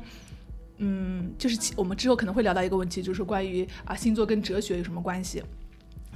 [0.78, 5.42] 嗯，就是我们之后可能会聊到一个问题，就是关于啊星座跟哲学有什么关系？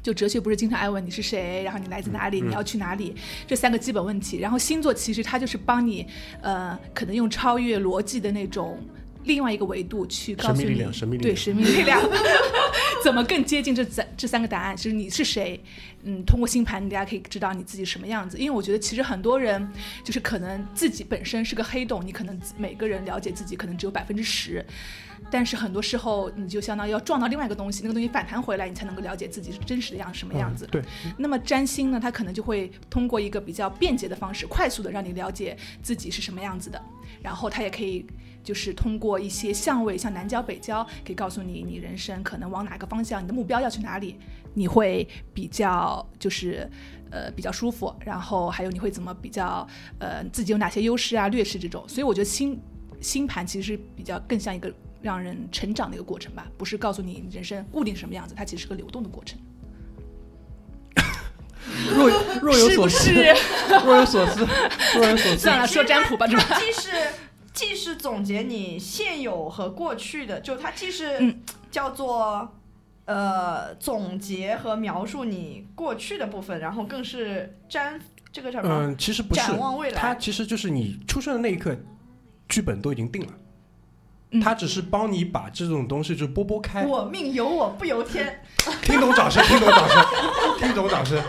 [0.07, 3.13] 就哲学不是经常爱问你是谁，然后你来自哪里，你要去哪里，
[3.45, 4.37] 这三个基本问题。
[4.37, 6.07] 然后星座其实它就是帮你，
[6.41, 8.79] 呃，可能用超越逻辑的那种
[9.25, 11.43] 另外一个维度去告诉你神秘力量，神秘力对量。
[11.43, 12.01] 神秘力量
[13.03, 15.61] 怎么更接近这三这三个答案，就是你是谁。
[16.03, 18.37] 嗯，通过星盘，大家可以知道你自己什么样子。
[18.37, 19.69] 因为我觉得其实很多人
[20.05, 24.65] 就是可能自己本身是个黑洞，你可能每个人了解自己可能只有百分之十。
[25.29, 30.65] 但是很多时候，你就相当于要撞到另外一个东西，那个东西反弹回来，你才能够了解自己是真实的样什么样子。
[30.65, 30.83] 嗯对，
[31.17, 36.81] 那么占星呢，它可能就会通过一个比较便捷的方式，快速的让你了解自己是什么样子的，
[37.21, 38.05] 然后它也可以
[38.43, 44.17] 就是通过一些相位，像南交北交，可以告诉你你人生可能往哪个方向，你的目标要去哪里，
[44.53, 46.69] 你会比较就是
[47.11, 49.67] 呃比较舒服，然后还有你会怎么比较
[49.99, 52.57] 呃自己有哪些优势啊、劣势这种，所以我觉得星
[53.01, 54.73] 星盘其实是比较更像一个。
[55.07, 59.39] 让人成长的一个过程吧，不是告诉你人生固定什么样子，它其实是个流动的过程。
[61.95, 62.09] 若
[62.41, 63.13] 若有所思？
[63.85, 64.45] 若有所思，
[64.95, 65.37] 若有所思。
[65.37, 66.43] 算了，说占卜吧，是吧？
[66.49, 66.91] 它既是
[67.53, 71.41] 既是总结你现有和过去的，就它既是嗯
[71.71, 72.53] 叫做
[73.05, 77.97] 呃总结和描述你过去的部分，然后更是占
[78.33, 78.75] 这个叫什么？
[78.87, 81.73] 嗯，其实不是展望未，来它其实就是你出生的那一刻，
[82.49, 83.33] 剧本都已经定了。
[84.31, 88.41] 嗯它只是帮你把这种东西就拨拨开，我命由我不由天，
[88.83, 90.05] 听懂掌声，听懂掌声，
[90.59, 91.21] 听懂掌声。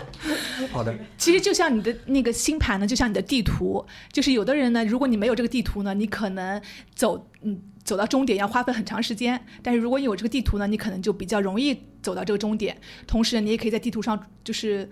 [0.71, 6.61] 好的，其实就像你的那个星盘呢，就像你的地图，就是有的人呢，如果你没有这个地图呢，你可能
[6.93, 12.77] 走嗯走到终点要花费很长时间，但是如果你有这个地图呢，你可能就比较容易走到这个终点。
[13.07, 14.89] 同时，你也可以在地图上就是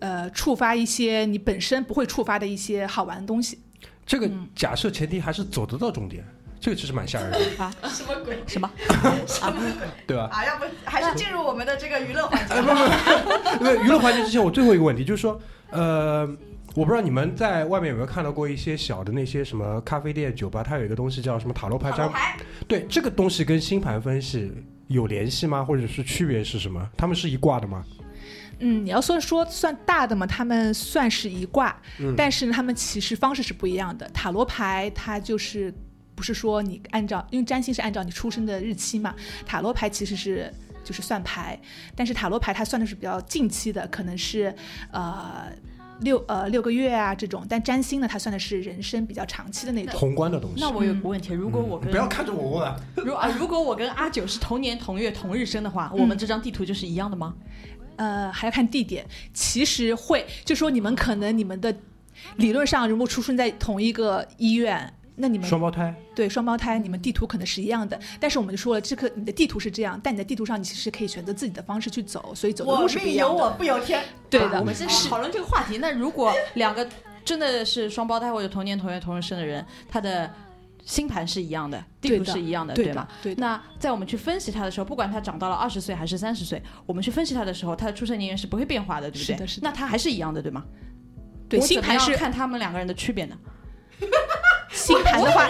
[0.00, 3.58] 呃触发一些你本身不会触发的一些好玩的东西。
[4.04, 6.22] 这个嗯假设前提还是走得到终点，
[6.60, 8.38] 这个其实蛮吓人的啊，什么鬼？
[8.46, 8.70] 什么？
[9.26, 9.60] 什 么
[10.06, 10.28] 对吧？
[10.30, 12.68] 啊，要不还是进入我们的这个娱乐环节哎，不
[13.58, 16.26] 不不， 娱乐环节之前，我最后一个问题就是说，呃，
[16.74, 22.12] 我不知道你们在外面有没有看到过一些小的那些什么咖啡店、酒吧，它有一个东西叫什么塔罗牌占卜。
[22.12, 22.36] 塔罗牌，
[22.68, 24.52] 对，这个东西跟星盘分析
[24.88, 25.64] 有联系吗？
[25.64, 26.86] 或者是区别是什么？
[26.94, 27.82] 他们是一挂的吗？
[28.58, 34.06] 嗯，你要算说算大的嘛，他们算是一卦，嗯但是呢他们其实方式是不一样的。
[34.10, 35.72] 塔罗牌它就是
[36.20, 39.14] 不是说你按照，因为占星是按照你出生的日期嘛，
[39.46, 40.52] 塔罗牌其实是
[40.84, 41.58] 就是算牌，
[41.96, 44.54] 但是塔罗牌它算的是比较近期的，可能是
[44.92, 45.50] 呃
[46.00, 49.98] 六呃六个月啊这种，但占星呢它算的是人生比较长期的那种。
[49.98, 50.60] 宏观的东西。
[50.60, 57.34] 那我有个问题，如果我跟嗯不要看着我问啊，如啊，如果我跟阿九是同年同月同日生的话，我们这张地图就是一样的吗？
[57.96, 59.06] 呃，还要看地点。
[59.32, 61.74] 其实会，就说你们可能你们的
[62.36, 65.94] 理论上，如果出生在同一个医院，那你们双胞胎。
[66.14, 67.98] 对双胞胎，你们地图可能是一样的。
[68.18, 73.56] 但是我们就说了，这个你的地图是这样，但你的地图上你其实可以选择自己的方式去走，所以走的我路是不命由我一样的。
[73.56, 74.02] 不由天。
[74.28, 75.78] 对的，啊我们先讨论这个话题。
[75.78, 76.88] 那如果两个
[77.24, 80.30] 真的是双胞胎或者同年同月同日生的人，他的
[80.84, 83.06] 星盘是一样的，地图是一样的，对的吗？
[83.22, 89.34] 对那在我们去分析他的时候，不管他长到了二十岁还是三十岁，我们去分析他的时候，他的出生年月是不会变化的，对不对？
[89.34, 90.64] 是的是的那他还是一样的，对吗？
[91.48, 93.36] 对星盘是看他们两个人的区别呢？
[94.80, 95.46] 星盘的话，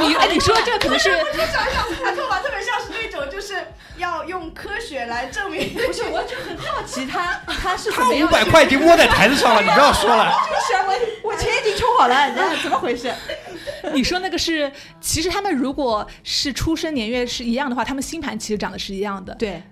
[0.00, 3.62] 你哎，你说这个可能是你想一想，他头发特别像是那种，就是
[3.98, 5.74] 要用科学来证明。
[5.74, 10.32] 不是，我就很好奇他他是怎他五么样五百块已经摸在台子上了，你不要说了。
[10.48, 13.12] 就是啊我我钱已经充好了，你知道怎么回事？
[13.92, 19.34] 你说那个是，其实他们如果是出生年月是一样的话，他们星盘其实长得是一样的。
[19.34, 19.62] 对，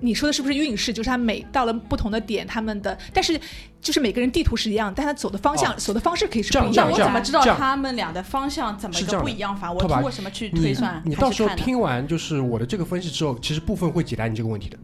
[0.00, 0.92] 你说的是不是运势？
[0.92, 3.38] 就是他每到了不同的点，他们的，但是
[3.86, 6.92] 就是每个人地图是一样，但他走的方向、哦走的方式可以是不一样的。
[6.92, 9.70] 那我怎么知道他们俩的方向怎么不一样法？
[9.70, 11.00] 我通过什么去推算？
[11.04, 14.76] 你到时候听完就是我的这个分析之后，其实部分会解答你这个问题的。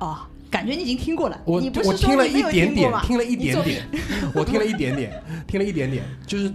[0.00, 0.18] 哦，
[0.50, 1.40] 感觉你已经听过了。
[1.44, 3.88] 我你不是我听了一点点，听了一点点，
[4.34, 6.52] 我听了一点点，听了一点点，就是，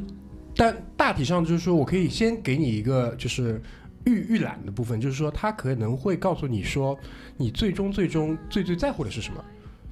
[0.54, 3.62] 但大体上就是说我可以先给你一个就是
[4.04, 6.98] 预预览的部分，就是说他可能会告诉你说
[7.38, 9.42] 你最终最终最最在乎的是什么，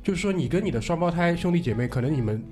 [0.04, 2.44] 就是说你跟你的双胞胎兄弟姐妹，可能你们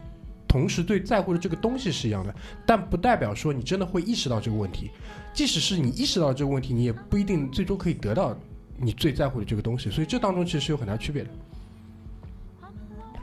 [0.47, 2.33] 同时最在乎的这个东西是一样的，
[2.65, 4.89] 但不代表说你真的会意识到这个问题。
[5.33, 8.35] 即使是你意识到这个问题，你也不一定最终可以得到
[8.77, 11.29] 你最在乎的这个东西，所以这当中其实是有很大区别的。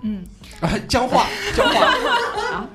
[0.03, 0.25] 嗯，
[0.61, 1.87] 啊，僵化， 僵化。
[1.87, 2.69] 啊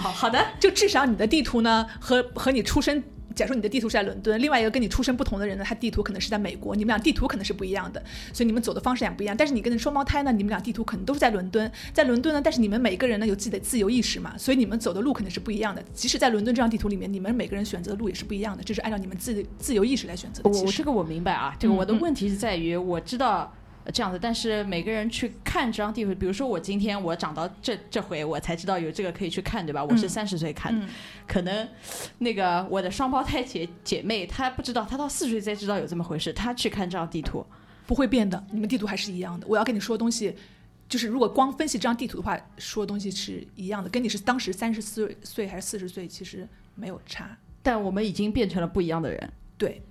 [0.00, 3.02] 好好的，就至少你的地图呢，和和你出生，
[3.38, 9.36] 假如说你的地图是在伦敦，另外一个跟你出生不同的人呢，他地图可能是在美国，你们俩地图可能是不一样的，所以你们走的方式也不一样。
[9.36, 15.80] 但是你跟双胞胎呢，你们俩地图可能都是在伦敦，在伦敦呢，但是你们每个人呢有自己的自由意识嘛，所以你们走的路肯定是不一样的。
[15.94, 20.50] 即使在伦敦这张地图里面，你们每个人选择的路也是不一样的，这是按照你们自己自由意识来选择的。
[20.50, 23.54] 我我这个我明白啊，这个我的问题是在于我知道。
[23.88, 29.82] 呃这样子，但是每个人去看这张地图，比如说我今天我长到这这回，我才知道有这个可以去看，对吧？
[29.82, 30.88] 我是嗯三十岁看的，嗯
[31.26, 31.66] 可能
[32.18, 37.44] 那个我的双胞胎姐姐妹，她不知道，她到四十岁才知道有这么回事，她去看这张地图，
[37.86, 39.46] 不会变的，你们地图还是一样的。
[39.48, 40.36] 我要跟你说的东西，
[40.86, 47.34] 就是如果光分析这张地图的话，说的东西是一样的，跟你是当时三十四岁还是四十岁其实没有差。
[47.62, 49.32] 但我们已经变成了不一样的人。
[49.56, 49.82] 对，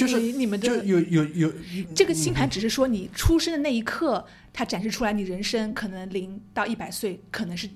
[0.00, 1.52] 就是你们的就有有有
[1.94, 7.68] 这个星盘只是说你出生的那一刻，它展示出来你人生可能零到一百岁可能是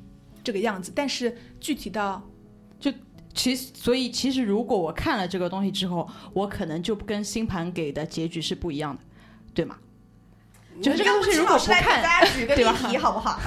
[0.42, 2.22] 这个样子，但是具体到
[2.80, 2.92] 就
[3.34, 9.02] 其实，所以其实如果我看了这个东西之后，我可能就跟星盘给的结局是不一样的，
[9.52, 9.76] 对吗？
[10.82, 13.40] 就是这个东西如果不看，大家举个例对吧题好不好？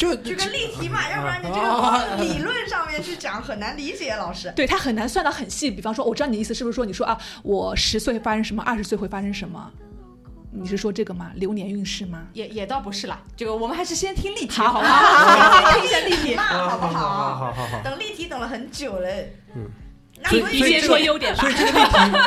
[0.00, 4.50] 就举个例题嘛，要不然你这啊个理论上面去讲很难理解，老师。
[4.56, 5.70] 对他很难算到很细。
[5.70, 9.70] 比方说，我知道你的意思是不是说你说啊，我十岁发生什么，二十岁会发生什么？
[10.52, 11.30] 你是说这个吗？
[11.34, 12.22] 流年运势吗？
[12.32, 13.20] 也也倒不是啦。
[13.36, 15.70] 这个我们还是先听例题，好不好吗？
[15.76, 16.34] 听一下例题。
[16.34, 17.34] 那好不好好？
[17.34, 17.82] 好好好。
[17.84, 19.08] 等例题等了很久了。
[19.54, 19.68] 嗯。
[20.22, 21.50] 那你先说优点吧所。
[21.50, 22.18] 以这个例题，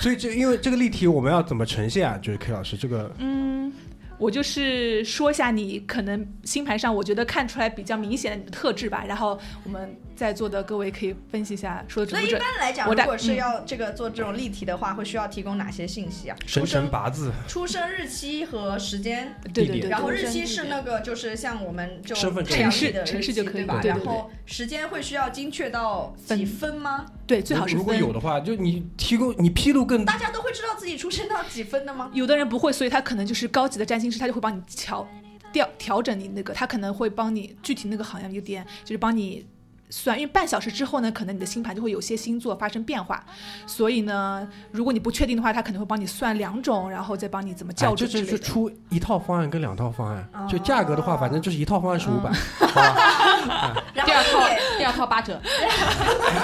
[0.00, 2.16] 所以这因为这个例题我们要怎么呈现啊？
[2.22, 3.72] 就是 K 老师这个嗯，
[4.18, 12.32] 我就是说一下你可能星盘上我觉得看出来比较明显的你的特质吧，然后我们在座的各位可以分析一下说的准那一。
[12.32, 16.36] 般来讲，如果是嗯要这个做这种例题的话，会需要提供哪些信息啊？
[16.44, 19.36] 生出生、辰八字、出生日期和时间。
[19.54, 23.74] 对对对，然后日期是那个，就是像我们就城市的城市就可以对吧？
[23.80, 27.06] 对对对然后时间会需要精确到几分吗？
[27.24, 32.10] 对最好是如果有的话，就你提供你披露更大家都会知道自己出生到几分的吗？
[32.12, 35.06] 有的人不会，所以他可能就是高级的占星师，他就会帮你调
[35.52, 39.46] 调调整你那个，他可能会帮你具体那个好像有点就是帮你
[39.90, 43.24] 算，因为半小时之后呢，可能你的星盘就会有些星座发生变化，
[43.66, 48.44] 所以呢，如果你不确定的话，他可能会帮你算两种，然后再帮你怎么哎校这这就准之类的。
[48.46, 52.30] 出一套方案跟两套方案，哦就价格的话，反正就是一套方案是五百，
[53.94, 54.40] 然第二套
[54.78, 55.40] 第二套八折，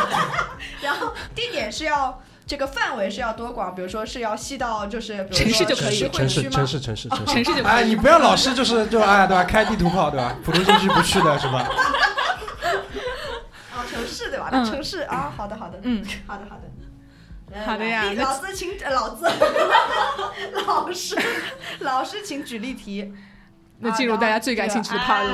[0.80, 3.74] 然后地点是要这个范围是要多广？
[3.74, 6.08] 比如说是要细到就是城市就可以？
[6.08, 9.44] 城市城市城市城市就可以哎，你不要老是就是就哎对吧？
[9.44, 10.34] 开地图炮对吧？
[10.44, 11.68] 普通新区不去的是吧？
[13.94, 14.50] 哦，城市对吧？
[14.64, 16.62] 城市啊，好的好的，嗯，好 的好的。
[17.52, 19.26] 来好的呀 老师请呃老子
[20.66, 21.16] 老师
[21.80, 23.12] 老师请举例题。
[23.80, 25.24] 那进入大家最感兴趣的 part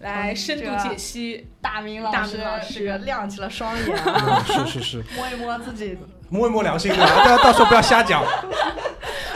[0.00, 1.46] 来深度解析。
[1.62, 3.84] 大明老师大明老师这个亮起了双眼
[4.46, 5.96] 是是是，摸一摸自己。
[6.28, 7.24] 摸一摸良心大家？
[7.24, 8.22] 到到时候不要瞎讲。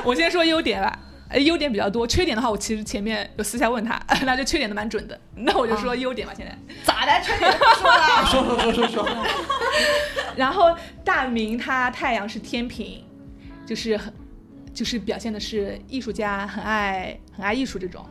[0.05, 0.99] 我先说优点吧。
[1.35, 5.21] 呃，优点比较多，缺点的话，我其实前面有私下问他， 那就缺点都蛮准的。
[5.35, 6.57] 那我就说优点吧，现在。
[6.85, 7.25] 咋的？
[7.25, 8.25] 缺点不说了。
[8.25, 9.27] 说说说说说，
[10.37, 13.05] 然后大明他太阳是天平，
[13.67, 14.15] 就是很，
[14.73, 18.07] 就是表现的是艺术家，很爱很爱艺术这种。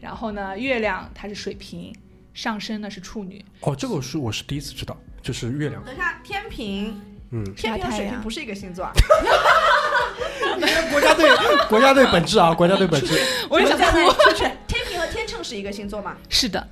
[0.00, 1.94] 然后呢，月亮它是水瓶，
[2.32, 3.44] 上升呢是处女。
[3.60, 6.98] 哦，这个我是我是第一次知道，就是月亮，等一下，天平，
[7.32, 8.92] 嗯，天平和水瓶不是一个星座啊。
[10.90, 11.28] 国家队
[11.68, 13.98] 国家队本质啊，国家队本质，我也想在哭。
[14.12, 14.44] 出去。
[14.66, 16.16] 天平和天秤是一个星座吗？
[16.28, 16.66] 是的，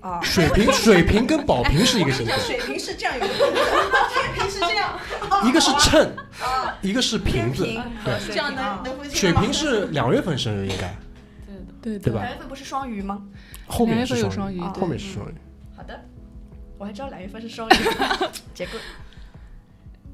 [0.00, 2.36] 啊，水瓶水瓶跟宝瓶是一个星座。
[2.38, 3.64] 水瓶是这样有一个动作，
[4.12, 4.98] 天平是这样，
[5.44, 7.82] 一个是秤，啊，一个是瓶子，水
[8.28, 10.96] 这样瓶啊能能分析水瓶是两月份生日应该，
[11.80, 12.20] 对对对吧？
[12.22, 13.22] 两月份不是双鱼吗？
[13.66, 15.34] 后面是双鱼后面是双鱼。
[15.76, 16.00] 好的，
[16.78, 17.74] 我还知道两月份是双鱼，
[18.54, 18.80] 结果。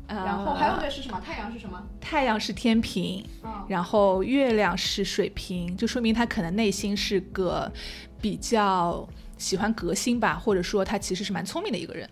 [0.06, 1.20] 然后还有没对是什么？
[1.20, 1.82] 太阳是什么？
[2.00, 7.72] 太阳是天平，嗯然后月亮是水瓶，就说明他可能内心是个
[8.20, 12.08] 比较喜欢革新吧，或者说他其实是蛮聪明的一个人。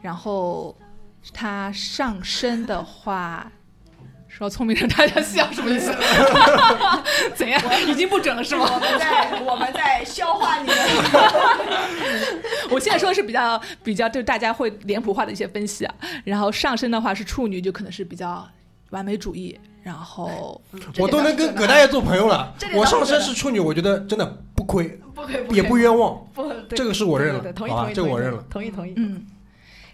[0.00, 0.76] 然后
[1.34, 3.50] 他上升的话，
[4.28, 5.92] 说聪明人大家笑什么意思？
[7.34, 7.60] 怎样？
[7.88, 8.70] 已经不准了是吗？
[8.72, 10.76] 我们在我们在消化你们。
[12.70, 15.94] 我现在说的是比较比较对大家会脸谱化的一些分析啊。
[16.24, 18.46] 然后上升的话是处女，就可能是比较
[18.90, 19.58] 完美主义。
[19.82, 20.60] 然后
[20.98, 26.22] 我都能跟葛大爷做朋友了我上身是处女，我觉得真的不亏，不可以，也不冤枉。
[26.34, 28.92] 不，这个是我认了对对对同意好吧同意，同意这个我认了同意同意。
[28.98, 29.26] 嗯，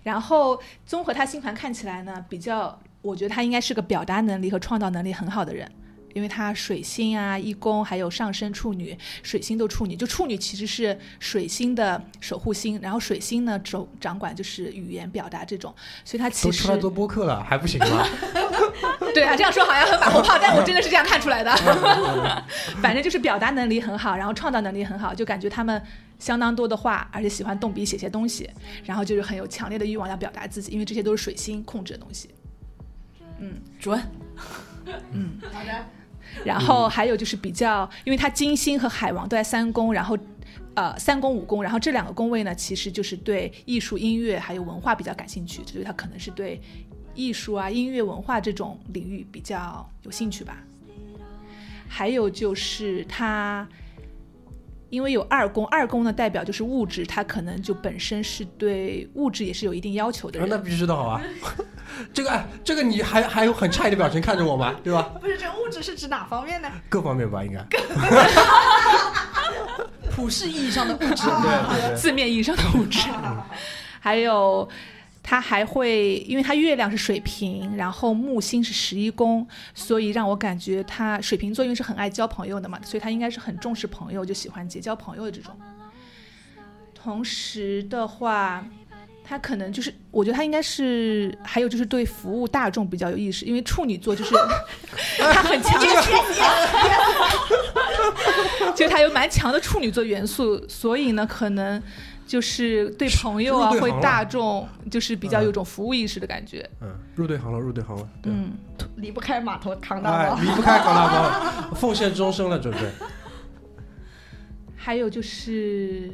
[0.03, 5.71] 然后综合他星盘看起来呢，比较，我觉得他应该是个表达能力和创造能力很好的人，
[6.15, 18.09] 因为他水星啊、一宫还有上升处女，水星都处女，就处女其实是水星的守护星，然后水星呢掌掌管就是语言表达这种，所以他其实都出来做播客了，还不行吗？
[19.15, 21.55] 对啊，这样说好像很马后炮，但我真的是这样看出来的。
[22.81, 25.81] 反正就是表达能力很好，然后创造能力很好，就感觉他们
[26.19, 28.49] 相当多的话，而且喜欢动笔写些东西，
[28.83, 32.31] 然后就是很有强烈的欲望要表达自己，因为这些都是水星控制的东西。
[33.79, 34.01] 准。
[35.13, 35.87] 嗯好的，
[36.45, 40.17] 然后还有就是比较，因为他金星和海王都在三宫，然后。
[40.77, 46.61] 呃，三宫五宫，然后这两个宫位呢，其实就是对艺术、音乐还有文化比较感兴趣，所以他可能是对
[47.15, 50.65] 艺术啊、音乐、文化这种领域比较有兴趣吧。
[51.87, 53.69] 还有就是他，
[54.91, 60.53] 因为有二宫，二宫呢代表就是物质，他可能就本身是对物质也是有一定要求的人。
[60.53, 61.23] 啊那必须的好啊。
[62.13, 64.75] 这个哎，这个你还还有很诧异的表情看着我吗？
[64.83, 65.11] 对吧？
[65.21, 66.71] 不是这物质是指哪方面呢？
[66.89, 67.65] 各方面吧，应该。
[70.11, 71.97] 普世意义上的物质，对对对。
[71.97, 73.09] 字面意义上的物质。
[74.01, 74.69] 还有，
[75.23, 85.57] 他还会，因为他月亮是水瓶，然后木星是十一宫，所以让我感觉他水瓶座因为是很爱交朋友的嘛，所以他应该是很重视朋友，就喜欢结交朋友的这种。
[86.95, 88.65] 同时的话。
[89.27, 94.35] 他可能就是，我觉得他应该是，还有就是对服务大众比较有意识，因为处女座就是
[95.19, 95.87] 他很强的，
[98.77, 101.83] 就是他有蛮强的处女座元素，所以呢，可能
[102.27, 106.69] 就是对朋友啊，会大众就是比较有种服务意识的感觉。
[106.83, 108.07] 嗯，入对行了，入对行了。
[108.21, 108.31] 对。
[108.31, 108.53] 嗯，
[108.97, 110.39] 离不开码头扛大哎包，。
[110.39, 112.81] 离不开扛大包，奉献终生了，准备。
[114.77, 116.11] 还有就是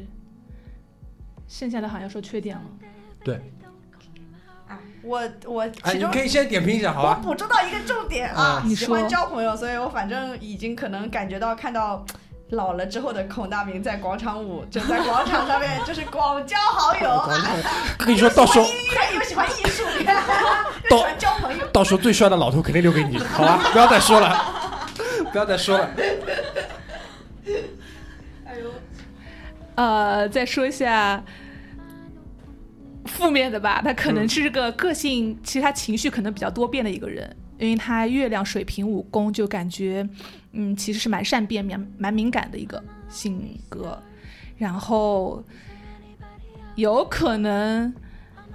[1.45, 2.63] 剩下的好像说缺点了。
[3.23, 3.35] 对，
[4.67, 7.21] 啊我我哎，其中你可以先点评一下，好吧我吧？
[7.23, 12.05] 捕捉到一个重点啊，喜欢交朋友，所以我反正已经可能感觉到看到。
[12.51, 17.33] 老了之后的孔大明在广场舞，就在广场上面 就是广交好友，啊
[17.97, 20.03] 跟你说，到时候又喜欢艺术， 又
[20.89, 21.65] 到喜欢交朋友。
[21.67, 23.69] 到时候最帅的老头肯定留给你，好吧？
[23.71, 24.35] 不要再说了，
[25.31, 25.89] 不要再说了。
[28.43, 28.69] 哎呦
[29.75, 31.23] 呃，再说一下
[33.05, 40.07] 负面的吧，他可能是个个性，其实他情绪可能比较多变的一个人，因为他月亮水平五宫，就感觉
[40.53, 44.01] 嗯，其实是蛮善变、蛮蛮敏感的一个性格，
[44.57, 45.43] 然后
[46.75, 47.93] 有可能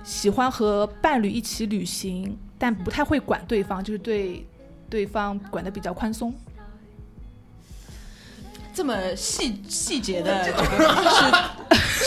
[0.05, 4.47] 喜欢和伴侣一起旅行，但不太会管对方，就是对
[4.89, 6.33] 对方管的比较宽松。
[8.77, 10.63] 这么细细节的这个
[11.09, 11.25] 是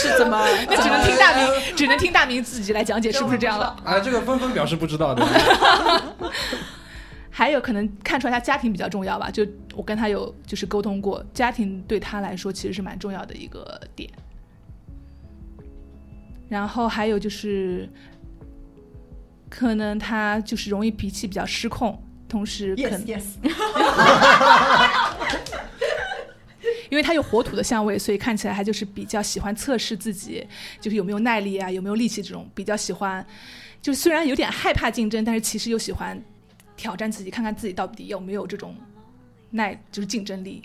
[0.08, 0.46] 是怎么？
[0.70, 1.44] 那只能听大明，
[1.76, 3.76] 只能听大明自己来讲解，是不是这样了？
[3.84, 5.26] 啊，这个纷纷表示不知道的。
[7.28, 9.44] 还有可能看出来他家庭比较重要吧，就
[9.74, 14.08] 我跟他有就是沟通过，家庭对他来说其实是蛮重要的一个点。
[16.48, 17.90] 然后还有就是，
[19.48, 23.24] 可能他就是容易脾气比较失控，同时可 Yes yes，
[26.90, 30.46] 因为他有火土的相位，所以看起来他就是比较喜欢测试自己，
[30.80, 33.24] 就是有没有耐力啊，有没有力气这种，比较喜欢，
[33.80, 36.20] 就虽然有点害怕竞争，但是其实又喜欢
[36.76, 38.74] 挑战自己，看看自己到底有没有这种
[39.50, 40.62] 耐，就是竞争力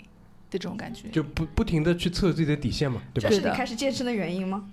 [0.50, 1.08] 的这种感觉。
[1.10, 3.36] 就不不停的去测自己的底线嘛，对吧这？
[3.36, 4.68] 是你开始健身的原因吗？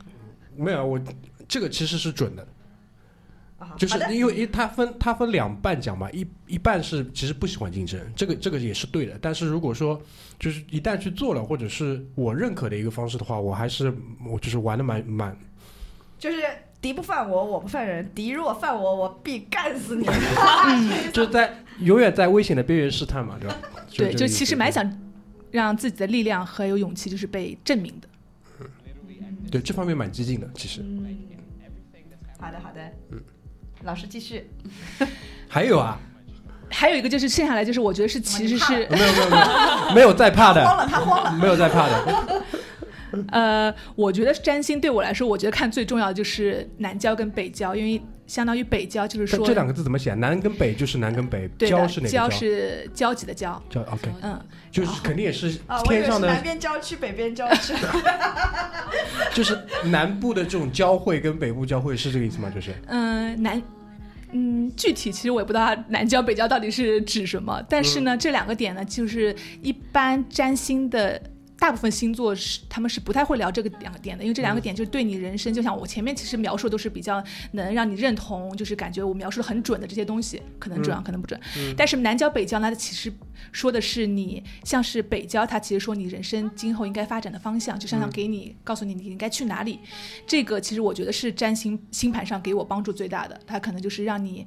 [0.56, 1.00] 没有，我
[1.48, 2.48] 这个其实是准的，啊，
[3.78, 9.18] 就是因为因为它分他分两半讲嘛，一一半是其实不喜欢竞争，这个这个也是对的。
[9.22, 10.02] 但是如果说
[10.40, 13.94] 就是一旦去做了，或者是我认可的一个方式的话，我还是
[14.26, 15.38] 我就是玩的蛮蛮
[16.20, 16.38] 就是
[16.82, 20.06] 敌不犯我，我不犯人；敌若犯我，我必干死你。
[21.14, 23.58] 就是在永远在危险的边缘试探嘛，对吧？
[23.96, 25.00] 对，就其实蛮想
[25.52, 28.08] 让自己的力量和有勇气，就是被证明的。
[29.52, 30.84] 对这方面蛮激进的，其实。
[32.40, 33.22] 好的好的，嗯，
[33.84, 34.50] 老师继续。
[35.48, 36.00] 还有啊，
[36.70, 41.32] 还有一个就是剩下来就是我觉得是其实是没有没有没有没有在怕的，慌了，他慌了。
[41.40, 42.44] 没有在怕的。
[43.30, 50.14] 呃，我觉得占星对我来说，我觉得看最重要的就是南郊跟北郊，因为相当于北郊就是说这这两个字怎么写？
[50.14, 54.40] 南跟北就是南跟北，对的交是哪个交是交集的交，交？OK，嗯，
[54.72, 57.74] 就是肯定也是啊，我以为是天上的南边郊区，北边郊区。
[59.34, 62.50] 就是南部的这种交汇跟北部交汇是这个意思吗？
[62.54, 63.62] 就是嗯，南，
[64.32, 71.22] 嗯，具体其实我也不知道南郊北郊到底是指什么，但是呢，这两个点呢，就是一般占星的。
[71.58, 81.40] 大部分星座是他们是不太会聊这个两个点的，因为这两个点就是对你人生，就像我前面其实描述都是比较能让你认同，就是感觉我描述的很准的这些东西，可能准啊，可能不准。
[81.78, 83.12] 但是南交北交呢，它其实
[83.52, 89.80] 说的是你像是北交，它其实说你人生今后应该发展的方向，就像想给你告诉你你应该去哪里。
[90.28, 94.46] 这个其实我觉得是占星星盘上给我帮助最大的，它可能就是让你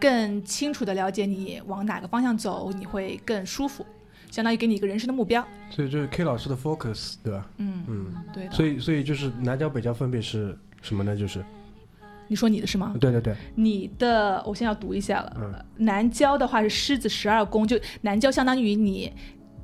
[0.00, 3.84] 更清楚的了解你往哪个方向走，你会更舒服，
[4.30, 5.46] 相当于给你一个人生的目标。
[5.70, 7.50] 所以就是 K 老师的 focus 对吧？
[7.58, 8.48] 嗯，嗯，对。
[8.50, 11.16] 所以所以就是南郊北郊分别是什么呢？
[11.16, 11.44] 就是
[12.28, 12.94] 你说你的是吗？
[13.00, 15.36] 对对对，你的，我先要读一下了。
[15.36, 15.54] 嗯
[15.84, 19.12] 南郊的话是狮子十二宫，就南郊相当于你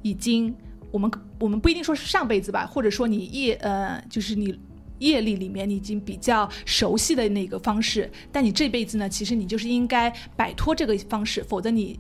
[0.02, 0.54] 已经，
[0.90, 4.58] 我们我们不一定说是上辈子吧，或者说你业呃，就是你
[4.98, 11.98] 业力里面你已经比较熟悉的那个方式，但你这辈子呢，其实你就是应该摆脱这个方式，否则你。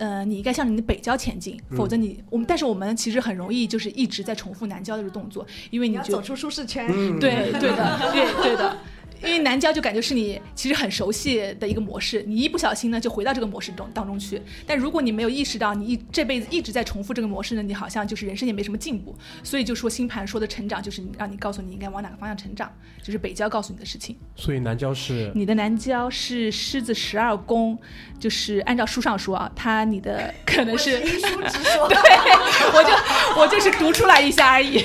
[0.00, 6.88] 呃，你应该向你的北郊前进，否则你我们，但是我们其实很容易就是一直在重复南郊的这个动作，因为你你要走出舒适圈。
[6.90, 8.78] 嗯，对对的，对对的。
[9.22, 14.40] 因为南郊就感觉是你其实很熟悉的一个模式，你一不小心呢就回到这个模式中当中去。
[14.66, 19.14] 但如果你没有意识到你一这辈子一直在重复这个模式呢，你好像就是人生也没什么进步。
[19.42, 22.72] 所以就说星盘说的成长，就是让你告诉你应该往哪个方向成长，
[23.02, 24.16] 就是北郊告诉你的事情。
[24.36, 27.78] 所以南郊是你的南郊是狮子十二宫，
[28.20, 31.88] 就是按照书上说啊，他你的 可能是依书直说。
[31.90, 34.84] 对，我就我就是读出来一下而已。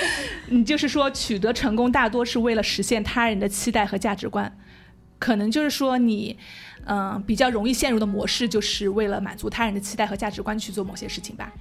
[0.50, 4.50] 你就是说取得成功大多是为了实现他人的期待和价值观，
[5.18, 6.38] 可能就是说你，
[6.86, 11.52] 嗯、比较容易陷入的模式就是为了满足他人的期待和价值观去做某些事情吧。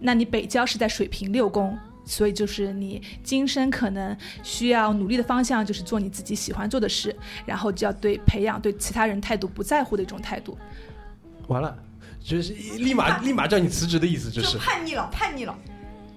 [0.00, 1.78] 那你北郊是在水平六宫。
[2.04, 7.14] 所以就是你今生可能需要努力的方向就是做你自己喜欢做的事，
[7.46, 10.56] 然后就要对培养对其他人态度不在乎的一种态度。
[11.48, 11.76] 完了，
[12.20, 15.58] 就是立马 立马叫你辞职的意思，就就是叛逆了，叛逆了。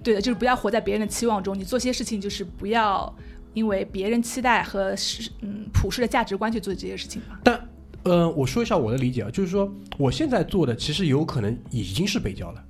[0.04, 3.14] 对的，就是不要活在别人的期望中，你做些事情就是不要
[3.54, 7.40] 因为别人期待和是嗯普世的价值观去做这些事情吧。
[7.44, 7.60] 但
[8.04, 12.64] 呃，我说一下我的理解啊，就是说我现在做的其实有可能已经是北交了，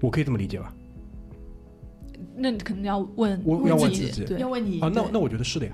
[0.00, 0.72] 我可以这么理解吧？
[2.40, 5.72] 那你可能要问我要问自自己要问你啊，那那我觉得是的呀，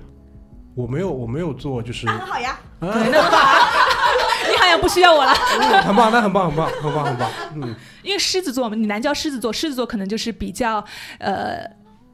[0.75, 2.59] 我没有我没有做就是那很好呀。
[2.79, 10.83] 啊，对，那你好像不需要我了，嗯很棒，那很棒，很棒，很棒，很棒，嗯，因为狮子座嘛，你南郊狮子座，狮子座可能就是比较
[11.19, 11.59] 呃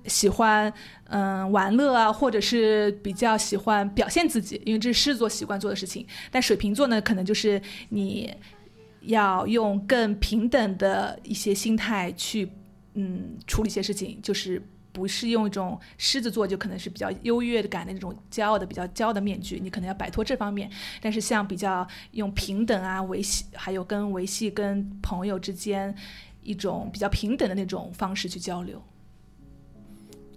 [0.05, 0.71] 喜欢
[1.09, 6.07] 嗯、玩乐啊，或者是比较喜欢表现自己，因为这是狮子座习惯做的事情。
[6.31, 8.33] 但水瓶座呢，可能就是你
[9.01, 12.49] 要用更平等的一些心态去
[12.93, 14.61] 嗯处理一些事情，就是。
[14.93, 20.69] 不是用一种狮子座就可能是比较优越感的那种骄傲的、比较骄傲的面具，你可能要摆脱这方面。
[21.01, 25.95] 但是像比较用平等啊维系，还有跟维系跟朋友之间
[26.43, 28.79] 一种比较平等的那种方式去交流。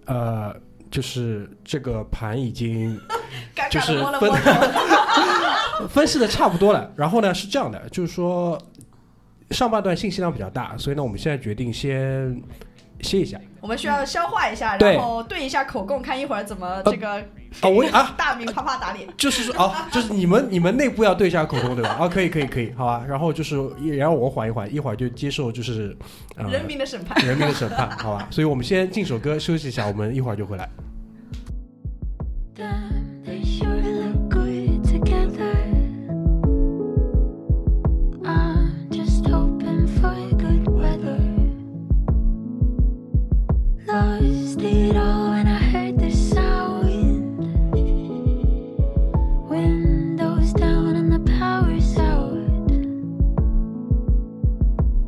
[0.05, 2.99] 呃，就是这个盘已经
[3.69, 4.31] 就是分。
[5.87, 6.91] 分析的差不多了。
[6.95, 8.59] 然后呢，是这样的，就是说
[9.51, 12.41] 上半段信息量比较大，所以呢，我们现在决定先
[13.01, 13.39] 歇一下。
[13.61, 17.15] 我们需要消化一下，然后对一下口供，看一会儿怎么这个
[17.61, 19.07] 啊，我啊，大名啪啪打脸。
[19.17, 21.91] 就是说啊，就是你们你们内部要对一下口供，对吧？
[21.99, 23.03] 啊，可以可以可以，好吧。
[23.07, 25.95] 然后就是也让我缓一缓，一会儿就接受就是
[26.35, 27.25] 呃人民的审判。
[27.25, 28.27] 人民的审判，好吧。
[28.29, 30.69] 所以我们先进首歌休息一下，我们一会儿就回来。
[43.97, 47.39] Lost it all when I heard the sound.
[49.49, 52.45] Windows down and the power's out.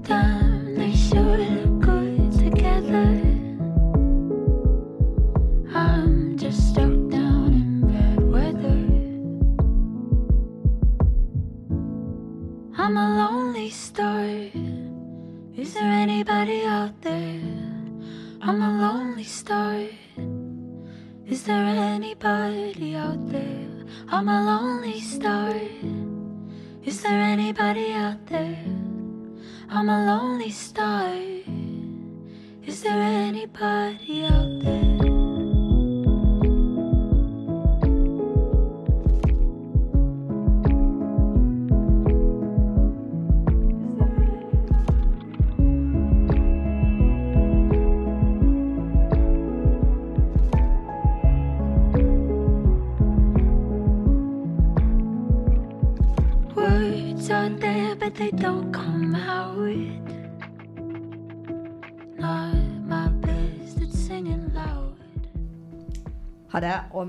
[0.02, 3.10] Damn, they sure look good together.
[5.76, 8.82] I'm just stuck down in bad weather.
[12.76, 14.26] I'm a lonely star.
[15.56, 17.59] Is there anybody out there?
[18.42, 19.86] I'm a lonely star.
[21.28, 23.68] Is there anybody out there?
[24.08, 25.54] I'm a lonely star.
[26.86, 28.64] Is there anybody out there?
[29.70, 31.14] I'm a lonely star.
[32.66, 35.09] Is there anybody out there?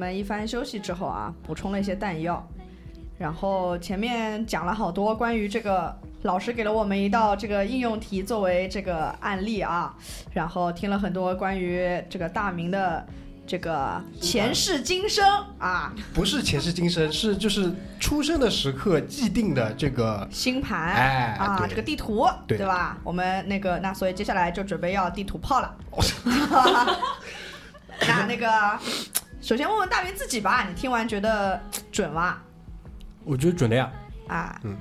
[0.00, 2.42] 们一番休息之后啊，补充了一些弹药，
[3.18, 9.94] 然后前面讲了好多关于这个老师给了我们一道这个应用题作为这个案例啊，
[10.32, 13.06] 然后听了很多关于这个大明的
[13.46, 15.22] 这个前世今生
[15.58, 15.92] 啊。
[16.14, 22.56] 不是前世今生，是就是出生的时刻既定的这个星盘哎啊这个地图对。
[22.58, 22.96] 吧？
[23.04, 25.76] 我们那个那所以接下来就准备要地图炮了。
[28.08, 28.48] 那那个
[29.40, 31.60] 首先问问大明自己吧，你听完觉得
[31.90, 32.38] 准吗？
[33.24, 33.90] 我觉得准的呀。
[34.28, 34.76] 啊，嗯，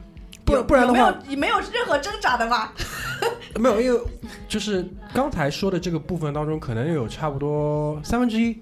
[0.45, 2.71] 不然不然的话有没有没有任何挣扎的吗？
[3.59, 4.01] 没有，因为
[4.47, 8.61] 就是刚才说的这个部分当中，可能有差不多三分之一，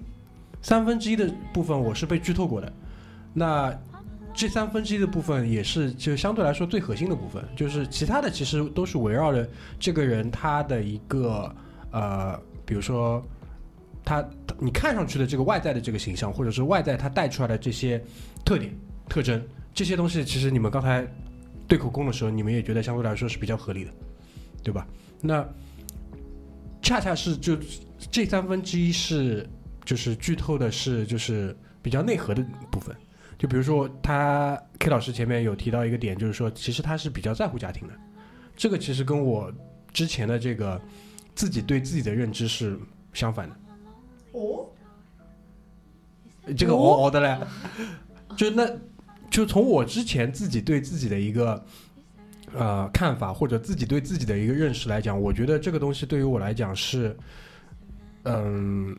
[0.62, 2.72] 三分之一的部分我是被剧透过的。
[3.34, 3.74] 那
[4.34, 9.48] 这三分之一的部分也是就相对来说最核心的部分，就是其他的其实都是围绕着
[9.80, 11.54] 这个人他的一个
[11.92, 13.22] 呃，比如说
[14.08, 14.26] 他
[14.58, 18.02] 你看上去的这个外在的这个形象，或者是外在他带出来的这些
[18.46, 18.74] 特点
[19.10, 21.06] 特征，这些东西其实你们刚才
[21.68, 23.92] 对口供的时候，你们也觉得相对来说是比较合理的。
[24.64, 24.86] 对吧？
[25.22, 25.48] 那
[26.82, 27.58] 恰恰是就
[28.12, 29.48] 这三分之一是
[29.86, 32.94] 就是剧透的是就是比较内核的部分。
[33.38, 37.94] 就比如说他 K 老师前面有提到一个点，就是说其实他是比较在乎家庭的。
[38.58, 39.50] 这个其实跟我
[39.94, 40.82] 之前的这个
[41.34, 42.78] 自己对自己的认知是
[43.14, 43.56] 相反的。
[44.32, 44.68] 哦，
[46.58, 47.38] 这个嗷嗷的嘞，
[48.36, 48.70] 就那
[49.30, 51.66] 就从我之前自己对自己的一个
[52.54, 57.18] 呃看法，或者自己对自己的一个认识来讲，我觉得这个东西对于我来讲是，
[58.24, 58.96] 嗯，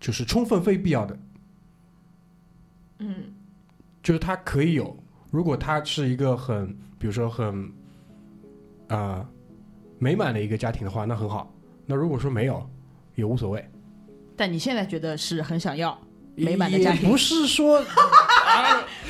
[0.00, 1.18] 就是充分非必要的。
[2.98, 3.14] 嗯，
[4.02, 4.96] 就是它可以有，
[5.30, 7.64] 如果它是一个很，比如说很
[8.88, 9.28] 啊、呃
[9.98, 11.50] 美满的一个家庭的话，那很好。
[11.86, 12.68] 那如果说没有，
[13.14, 13.66] 也无所谓。
[14.36, 15.98] 但你现在觉得是很想要
[16.34, 17.82] 美满的家庭不是说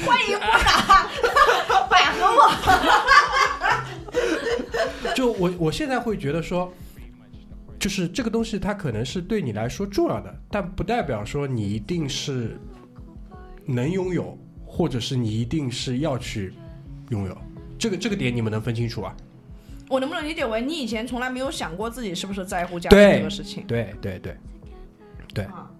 [0.04, 1.06] 欢迎拨打
[1.88, 2.54] 百合网。
[5.14, 6.72] 就我我现在会觉得说，
[7.78, 12.58] 就是这个东西它可能是对你来说重要的，但不代表说你一定是
[13.64, 16.54] 能拥有，或者是你一定是要去
[17.10, 17.36] 拥有。
[17.78, 19.14] 这个这个点你们能分清楚啊？
[19.88, 23.64] 我能不能理解为你以前从来没有想过自己是不是在乎家庭对这个事情？
[23.66, 24.36] 对对对对，
[25.44, 25.70] 啊，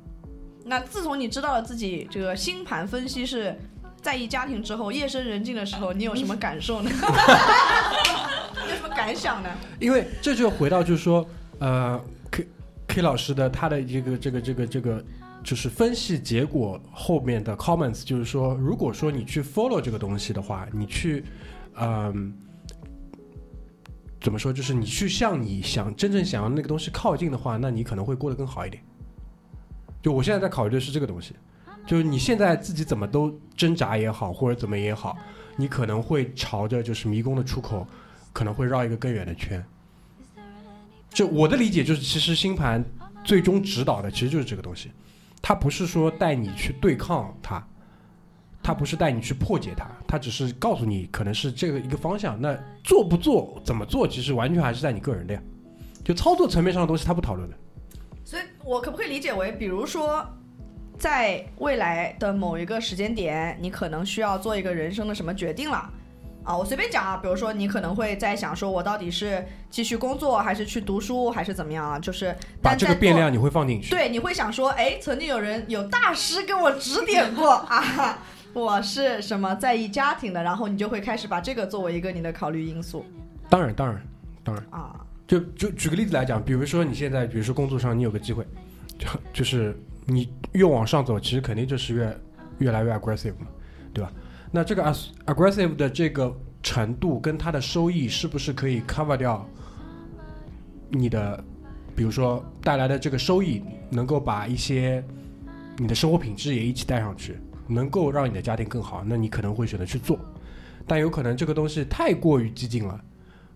[0.65, 3.57] 那自从你知道了自己这个星盘分析是
[4.03, 6.91] 在意家庭之后，夜深人静的时候，你有什么感受呢？
[8.65, 9.49] 你有什么感想呢？
[9.81, 11.27] 因为这就回到就是说，
[11.59, 12.01] 呃
[12.31, 12.47] ，K
[12.87, 15.05] K 老师的他的这个这个这个这个。
[15.45, 21.25] 就是分析结果后面的 comments，就是说，如果说你去 follow 这个东西的话，你去，
[21.77, 22.35] 嗯、
[24.21, 24.53] 怎么说？
[24.53, 28.83] 就是你去向你想真正想要那个东西靠近的话，那你可能会过得更好一点。
[30.07, 31.35] 就我现在在考虑的是这个东西，
[31.85, 35.19] 就是你现在自己怎么都挣扎也好，或者怎么也好，
[35.57, 37.85] 你可能会朝着就是迷宫的出口，
[38.33, 39.61] 可能会绕一个更远的圈。
[41.11, 42.85] 就我的理解就是，其实星盘
[43.25, 44.93] 最终指导的其实就是这个东西，
[45.43, 47.67] 它不是说带你去对抗它，
[48.63, 52.41] 它不是带你去破解它，它只是告诉你可能是这个一个方向。
[52.41, 55.43] 那做不做，怎么做，其实完全还是在你个人的呀。
[56.05, 57.57] 就操作层面上的东西，它不讨论的。
[58.27, 60.27] 所以我可不可以理解为，比如说，
[60.99, 65.89] 在未来的某一个时间点，你可能需要做一个人生的什么决定了？
[66.43, 72.01] 啊，我随便讲啊，比如说你可能会在想说，我到底是继续工作，还是去读书，还是怎么样啊？
[72.01, 73.91] 就是把但这个变量你会放进去。
[73.91, 78.19] 对，你会想说，哎，曾经有人有大师跟我指点过 啊，
[78.53, 83.07] 我是什么在意家庭的，然后你就会开始把这个作为一个你的考虑因素
[83.49, 84.03] 当然，当然，
[84.43, 84.67] 当然。
[84.71, 85.06] 啊。
[85.27, 88.47] 就就举个例子来讲，比如说你现在，比如说工作上你有个机会，
[88.99, 92.21] 就就是你越往上走，其实肯定就是越
[92.59, 93.47] 越来越 aggressive 嘛，
[93.93, 94.13] 对吧？
[94.53, 99.45] 那这个 as- aggressive 的这个程度跟它的收益是不是可以 cover 掉
[100.89, 101.43] 你的，
[101.95, 105.05] 比如说带来的这个收益，能够把一些
[105.77, 110.19] 你的生活品质也一起带上去，能够让你的家庭更好，那你可能会选择去做。
[110.87, 113.05] 但有可能这个东西太过于激进了，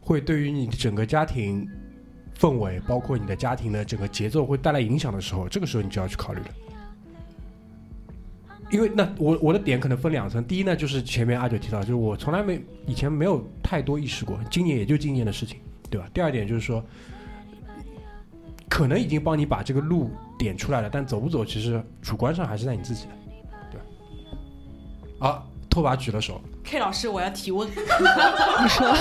[0.01, 1.69] 会对于你整个家庭
[2.39, 6.49] 氛围，包括你的家庭的整个节奏会带来影响的时候，这个时候你就要去考虑了。
[8.71, 15.59] 因为那我我的点可能分两层，第一呢就是前面阿九提到，就是我从来没以前没有太多意识过，今年也就今年的事情，
[15.91, 16.09] 对吧？
[16.15, 16.85] 第二点就是说，
[18.69, 23.13] 可能已经帮你把这个路点出来了，但走不走其实主观上还是在你自己的，
[23.73, 23.87] 对吧？
[25.19, 27.69] 好，拓跋举了手，K 老师，我要提问。
[27.75, 27.75] 你
[28.69, 28.97] 说，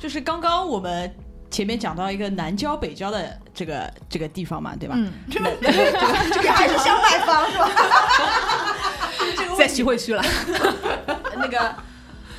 [0.00, 1.14] 就是刚刚我们
[1.50, 4.94] 前面讲到一个南郊北郊的这个这个地方嘛，对吧？
[4.96, 7.70] 嗯， 这个还是想买房是吧？
[9.58, 10.24] 在徐汇区了。
[11.36, 11.74] 那个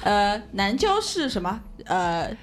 [0.04, 1.62] 呃，南郊是什么？
[1.86, 2.36] 呃，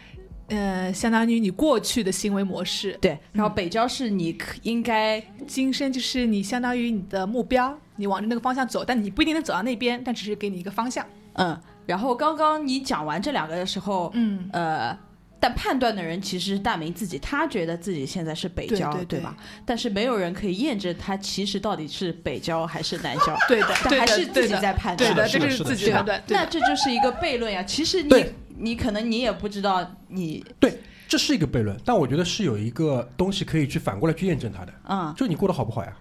[0.48, 11.04] 呃，相当于你过去的行为模式，对，然后北郊是你应该今生就是你相当于你的目标，你往着那个方向走，但你不一定能走到那边，但只是给你一个方向。
[11.32, 11.60] 嗯。
[11.86, 14.96] 然后刚刚你讲完这两个的时候，嗯，呃，
[15.40, 19.36] 但判断的人其实是大明自己，他觉得自己现在是北郊，对对对吧？
[19.64, 25.14] 但是没有人可以验证他其实到底是北郊还是南郊，对的，但还是自己在判断。
[25.14, 26.22] 对的，这是是自己判断。
[26.28, 27.62] 那这就是一个悖论呀。
[27.62, 28.24] 其实你
[28.56, 35.96] 你可能你也不知道你对，这是一个悖论，但我觉得是有一个东西可以去反过来去验证它的，嗯就你过得好不好呀？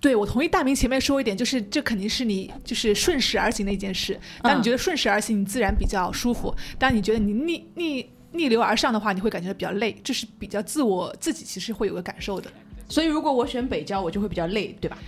[0.00, 4.18] 对，我同意大明前面说一点，就是这肯定是你就是顺势而行的一件事。
[4.42, 9.96] 当你嗯觉得顺势而行，你自然比较舒服；当你觉得你逆逆逆流而上的话，你会感觉到比较累。
[10.02, 12.50] 这是比较自我自己其实会有个感受的。
[12.88, 14.98] 所以如果我选北郊，我就会比较累，对吧？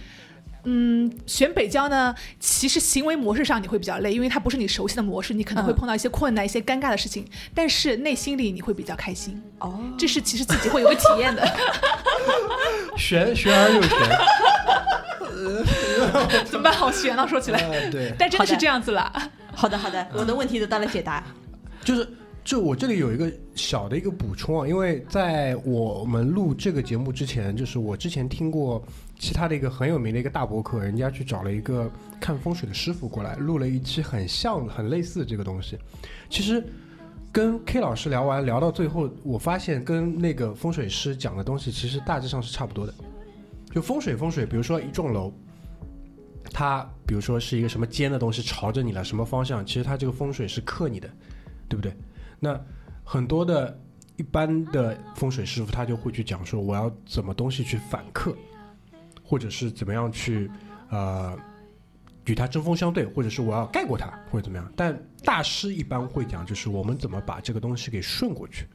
[0.67, 7.23] 嗯，选北郊呢，其实行为模式上你会比较累，因为它不是你熟悉的模式，你可能会嗯碰到一些困难、一些尴尬的事情，
[7.55, 9.39] 但是内心里你会比较开心。
[9.59, 11.47] 哦，这是其实自己会有个体验的。
[12.97, 13.91] 玄玄而又玄，
[16.47, 16.73] 怎么办？
[16.73, 19.13] 好悬啊，说起来，呃对，但真的是这样子了。
[19.55, 21.23] 好的好的，我的问题得到了解答。
[21.85, 22.09] 就是
[22.45, 28.85] 就我这里有一个小的一个补充啊，因为在我们录这个节目之前，就是我之前听过
[29.19, 31.91] 其他的一个很有名的一个大博客，人家去找了一个
[32.21, 35.79] 看风水的师傅过来录了一期很像很类似这个东西。
[36.29, 36.63] 其实
[37.33, 42.93] 跟 K 老师聊完聊到最后，我发现跟那个风水师讲的东西其实大致上是差不多的。
[43.75, 45.33] 就风水风水，比如说一幢楼，
[46.53, 51.09] 它比如说是一个什么尖的东西朝着你了，什么方向，其实它这个风水是克你的，
[51.71, 51.91] 对不对？
[52.45, 52.61] 那
[53.03, 53.81] 很多的
[54.17, 58.37] 一般的风水师傅他就会去讲说，我要怎么东西去反克，
[59.23, 60.51] 或者是怎么样去
[60.91, 61.35] 呃
[62.27, 64.73] 与它针锋相对，或者是我要盖过它，或者怎么样。
[64.77, 68.67] 但大师一般会讲，就是我们怎么把这个东西给顺过去，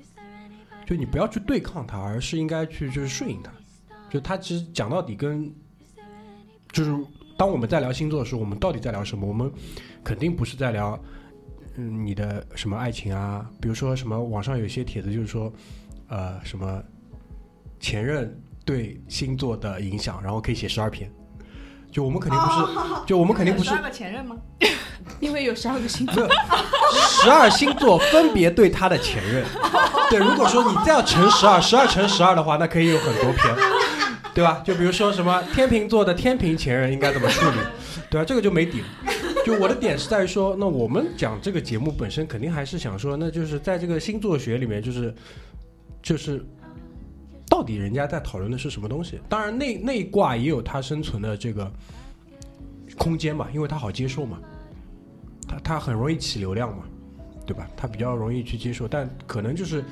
[0.86, 3.52] 就你不要去对抗它，而是应该去就是顺应它。
[4.10, 5.54] 就它其实讲到底跟
[6.72, 6.92] 就是
[7.38, 9.28] 当我们在聊星座的时候，我们到底在聊什么？
[9.28, 9.52] 我们
[10.04, 11.00] 肯定不是在聊
[11.80, 15.52] 嗯你的什么爱情啊，比如说什么网上有些帖子就是说
[16.10, 16.84] 呃什么
[17.80, 21.10] 前任对星座的影响，然后可以写十二篇。
[21.90, 24.36] 就我们肯定不是， 就我们肯定不是十二个前任吗？
[25.22, 26.28] 因为有十二个星座，
[27.24, 29.46] 十二星座分别对他的前任。
[30.10, 33.56] 对，如果说你再要乘十二，十二乘十二的话，那可以有很多篇，
[34.36, 34.62] 对吧？
[34.66, 37.58] 就比如说什么天秤座的天平前任应该怎么处理，
[38.12, 38.26] 对吧？
[38.26, 38.88] 这个就没底了。
[39.50, 45.14] 就我的点是在于说，那我们讲这个节目本身肯定还是想说，那就是在这个星座学里面，就是
[46.04, 46.46] 就是
[47.50, 49.20] 到底人家在讨论的是什么东西？
[49.28, 51.72] 当然内内卦也有它生存的这个
[52.96, 54.40] 空间嘛，因为它好接受嘛。
[55.48, 56.84] 它它很容易起流量嘛，
[57.44, 57.68] 对吧？
[57.76, 59.84] 它比较容易去接受，但可能就是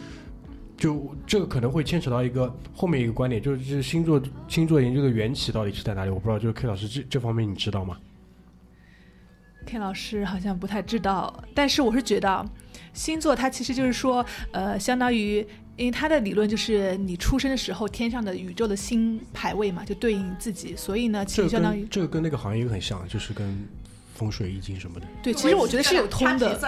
[0.77, 6.11] 就这个可能会牵扯到一个后面一个观点，就是就是星座星座研究的缘起到底是在哪里？
[6.11, 7.97] 我不知道，就是 K 老师这这方面你知道吗？
[9.67, 12.43] K 老师好像不太知道，但是我是觉得
[12.93, 15.45] 星座它其实就是说，呃，相当于，
[15.75, 23.67] 因为它的理论就是你出生的时候天上的宇宙的星排位嘛，就对应你自己，所以呢，其实相当于跟这个跟那个行业很像，就是跟
[24.15, 25.05] 风水易经什么的。
[25.21, 26.59] 对，其实我觉得是有通的，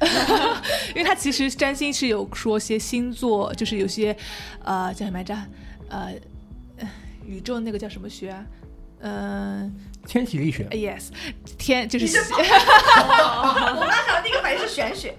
[0.90, 4.16] 因为它其实占星是有说些星座，就是有些，
[4.64, 5.34] 呃，叫什么来着？
[5.88, 6.12] 呃，
[6.78, 6.90] 呃
[7.24, 8.44] 宇宙那个叫什么学啊？
[9.00, 9.72] 嗯、
[10.06, 11.08] 天体力学呃、，yes，
[11.58, 15.14] 天就是你是 我刚想第一个反应是玄学，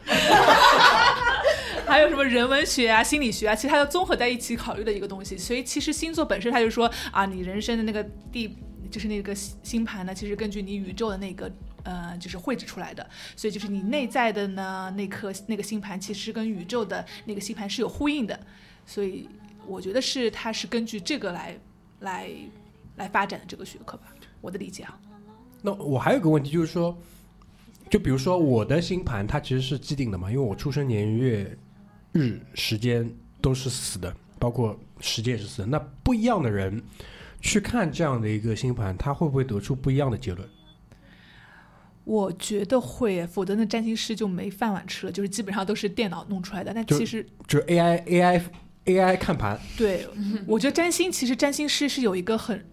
[1.86, 5.38] 还有什么人文学啊、心理学啊，其实它都综合在一起考虑的一个东西。
[5.38, 8.58] 所以其实星座本身，它就说啊，你人生的那个地，
[8.90, 11.52] 就是那个星星盘呢，其实根据你宇宙的那个
[11.84, 13.06] 呃，就是绘制出来的。
[13.36, 18.40] 所以就是你内在的呢那颗那个星盘，其实跟宇宙的那个星盘是有呼应的。
[18.86, 19.28] 所以
[19.66, 21.58] 我觉得是它是根据这个来
[22.00, 22.30] 来
[22.96, 24.08] 来发展的这个学科吧，
[24.42, 25.00] 我的理解啊。
[25.62, 26.98] 那我还有个问题就是说，
[27.90, 31.58] 就比如说我的星盘，它其实是既定的嘛，因为我出生年月
[32.14, 33.10] 日时间
[33.42, 35.68] 都是死的，包括时间也是死的。
[35.68, 36.82] 那不一样的人
[37.42, 40.48] 去看这样的一个星盘，他会不会得出不一样的结论？
[42.04, 46.72] 我觉得会，否则那占星师就没饭碗吃了，就是基本上都是电脑弄出来的。
[46.74, 48.42] 那其实就是 AI AI
[48.86, 50.08] AI 看盘，对，
[50.48, 52.66] 我觉得占星其实占星师是有一个很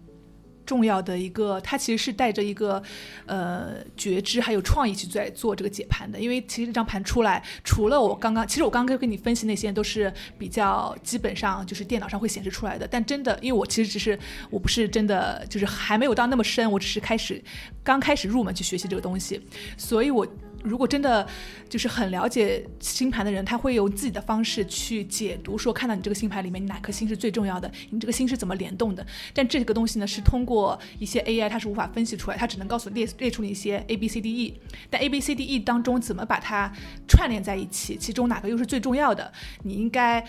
[0.65, 2.81] 重要的一个，他其实是带着一个
[3.25, 6.19] 呃觉知还有创意去在做这个解盘的。
[6.19, 12.87] 因为其实这张盘出来，除了我刚刚，其实我刚刚跟你分析那些都是比较基本上就是电脑上会显示出来的。
[12.87, 14.17] 但真的，因为我其实只是
[14.49, 17.41] 我不是真的就是还没有到那么深，我只是开始
[17.83, 19.39] 刚开始入门去学习这个东西，
[19.77, 20.27] 所以我。
[20.65, 21.25] 如果真的
[21.69, 29.05] 就是很了解星盘的人，他会用自己的方式去解读，说看到你这个星盘里面你哪颗星是最重要的，你这个星是怎么联动的。
[29.33, 34.59] 但这个东西呢，是通过一些 AI 它是无法分析出来，它只能告诉列列出了一些 A B C D E。
[34.89, 36.71] 但 A B C D E 当中怎么把它
[37.07, 39.31] 串联在一起，其中哪个又是最重要的，
[39.63, 40.25] 你应该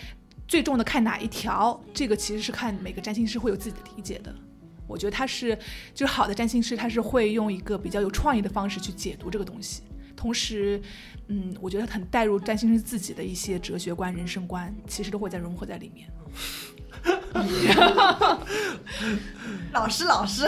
[0.47, 4.33] 最重的看哪一条，这个其实是看每个占星师会有自己的理解的。
[4.87, 5.57] 我觉得他是，
[5.93, 9.81] 就是好的占星师，他是会用一个比较有创意的方式去解读这个东西。
[10.17, 10.81] 同时，
[11.27, 16.09] 嗯，我觉得很带入占星师自己的一些哲学观、人生观，其实都会在融合在里面。
[19.71, 20.45] 老 师老师，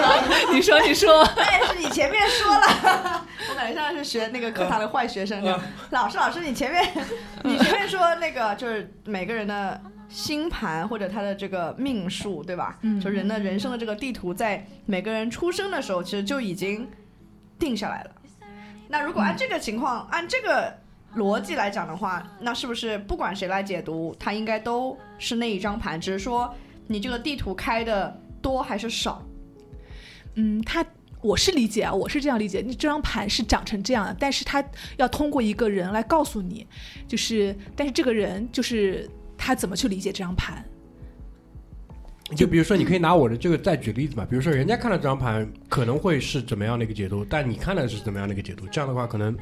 [0.52, 5.42] 你说，你说，但是你前面说了， 我感觉像是学那个课堂的坏学生。
[5.90, 7.06] 老师老师，你前面
[7.44, 12.76] 你前面说那个就是每个人的星盘或者他的这个命数，对吧？
[12.82, 16.86] 嗯就人的人生的这个地图，在每个人出生的时候，其实就已经
[17.58, 18.10] 定下来了。
[18.92, 20.70] 那如果按这个情况，按这个
[21.16, 26.54] 逻辑来讲的话，那是不是不管谁来解读，它应该都是那一张盘，只是说
[26.86, 29.22] 你这个地图开的多还是少？
[30.34, 30.84] 嗯，他
[31.22, 34.62] 我是理解啊，我是这样理解，你这张盘是长成这样的，但是他
[34.98, 36.66] 要通过一个人来告诉你，
[37.08, 40.62] 就是，但是这个人就是他怎么去理解这张盘。
[42.34, 49.36] 就比如说，你可以拿我的这个再举例子嘛，比如说人家看了这张盘可能会是怎么样的一个解读，但你看的是怎么样的一个解读，这样的话可能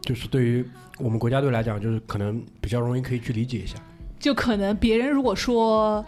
[0.00, 0.64] 就是对于
[0.98, 3.76] 我们国家队来讲，就是可能比较容易可以去理解一下。
[4.18, 6.04] 就可能别人如果说，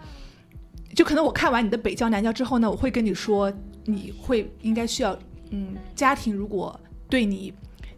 [0.94, 3.52] 就可能我看完你的北交南交之后呢，我会跟你说，
[3.84, 5.18] 你会应该需要，
[5.50, 6.78] 嗯，家庭如果
[7.08, 7.52] 对你，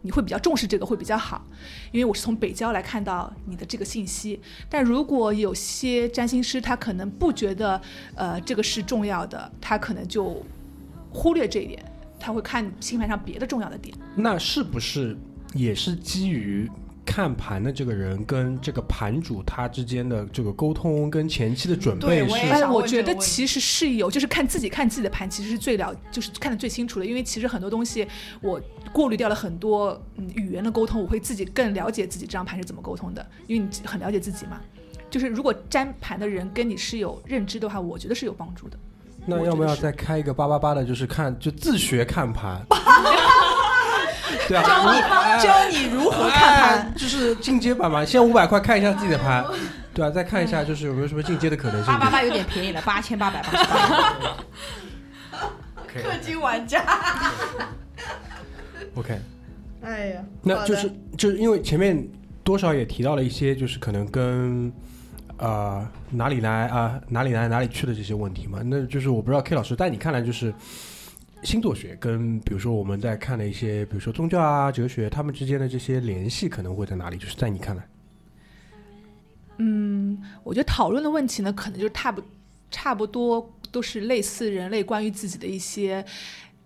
[0.07, 1.45] 你会比较重视这个会比较好，
[1.91, 4.39] 因为我是从北郊来看到你的这个信息。
[4.69, 7.81] 但如果有些占星师他可能不觉得，
[8.15, 10.41] 呃，这个是重要的，他可能就
[11.11, 11.83] 忽略这一点，
[12.17, 13.93] 他会看星盘上别的重要的点。
[14.15, 15.17] 那是不是
[15.53, 16.71] 也是基于
[17.07, 22.43] 看盘的这个人跟这个盘主他之间的这个沟通跟前期的准备是我也？
[22.49, 27.05] 哎，我觉得其实是有，就是看自己看自己的盘，其实是最了，就是看的最清楚的。
[27.05, 28.05] 因为其实很多东西
[28.41, 34.59] 我过滤掉了很多嗯语言的沟通，我会自己更了解自己这张盘是怎么沟通的，因为你很了解自己嘛。
[35.09, 38.77] 就是如果粘盘的人跟你是有认知的话，我觉得是有帮助的。
[39.25, 42.61] 那要不要再开一个八八八的，就是看就自学看盘？
[44.47, 46.79] 对啊，教你哎教你如何看盘。
[46.79, 49.45] 哎就是进阶版嘛，先五百块看一下自己的盘，
[49.93, 51.99] 对啊，再看一下就是有没有什么进阶的可能性八。
[51.99, 54.37] 八八有点便宜了，八千八百八十八。
[55.97, 56.83] 氪金玩家，
[58.93, 59.19] OK，
[59.81, 62.07] 哎呀，那就是就是因为前面
[62.43, 64.71] 多少也提到了一些，就是可能跟
[65.37, 68.59] 呃哪里来啊、哪里来哪里去的这些问题嘛。
[68.63, 70.53] 那就是我不知道 K 老师，在你看来，就是
[71.43, 77.17] 星座学跟比如说我们在看的一些，比如说宗教啊、哲学，他们之间的这些联系可能会在哪里？
[77.17, 77.87] 就是在你看来，
[79.57, 82.21] 嗯，我觉得讨论的问题呢，可能就差不
[82.69, 86.03] 差不多都是类似人类关于自己的一些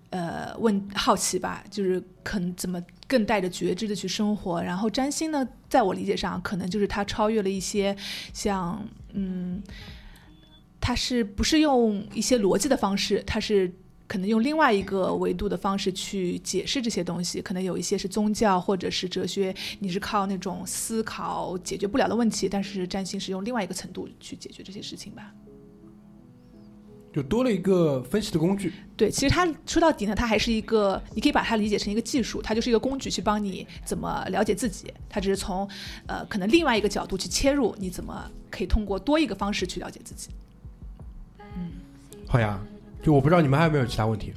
[0.10, 4.64] 呃问好奇吧，就是可能怎么更带着觉知的去生活。
[4.64, 7.96] 然后占星呢，在我理解上，可能就是它超越了一些
[8.34, 9.62] 像嗯，
[10.80, 13.72] 它是不是用一些逻辑的方式，它是。
[14.12, 25.34] 可能用另外一个维度的方式去解释这些东西，可能有一些是宗教或者是哲学，你是靠那种思考解决不了的问题，但是占星是用另外一个程度去解决这些事情吧。
[27.14, 28.74] 就多了一个分析的工具。
[28.98, 34.94] 对，其实它说到底呢，它还是一个，你可以把它理解成一个技术，它就是一个工具，去帮你怎么了解自己。
[35.08, 35.66] 它只是从
[36.08, 40.32] 呃可能另外一个角度去切入，你怎么可以通过多一个方式去了解自己。
[41.56, 41.72] 嗯
[42.28, 42.62] 好呀，
[43.02, 44.34] 就我不知道你们还有没有其他问题。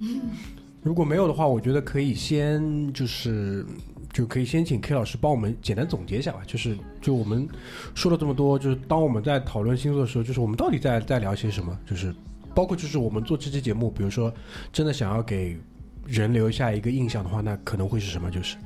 [0.82, 3.66] 如果没有的话，我觉得可以先就是
[4.12, 6.40] 就可以先请 K 老师帮我们简单总结一下吧。
[6.46, 7.46] 就是就我们
[7.94, 11.78] 说了这么多，就是当我们在讨论星座的时候，就是我们到底在在聊些什么？
[11.86, 12.14] 就是
[12.54, 14.32] 包括就是我们做这期节目，比如说
[14.72, 15.58] 真的想要给
[16.06, 18.30] 人留下一个印象的话，那可能会是什么？
[18.30, 18.56] 就是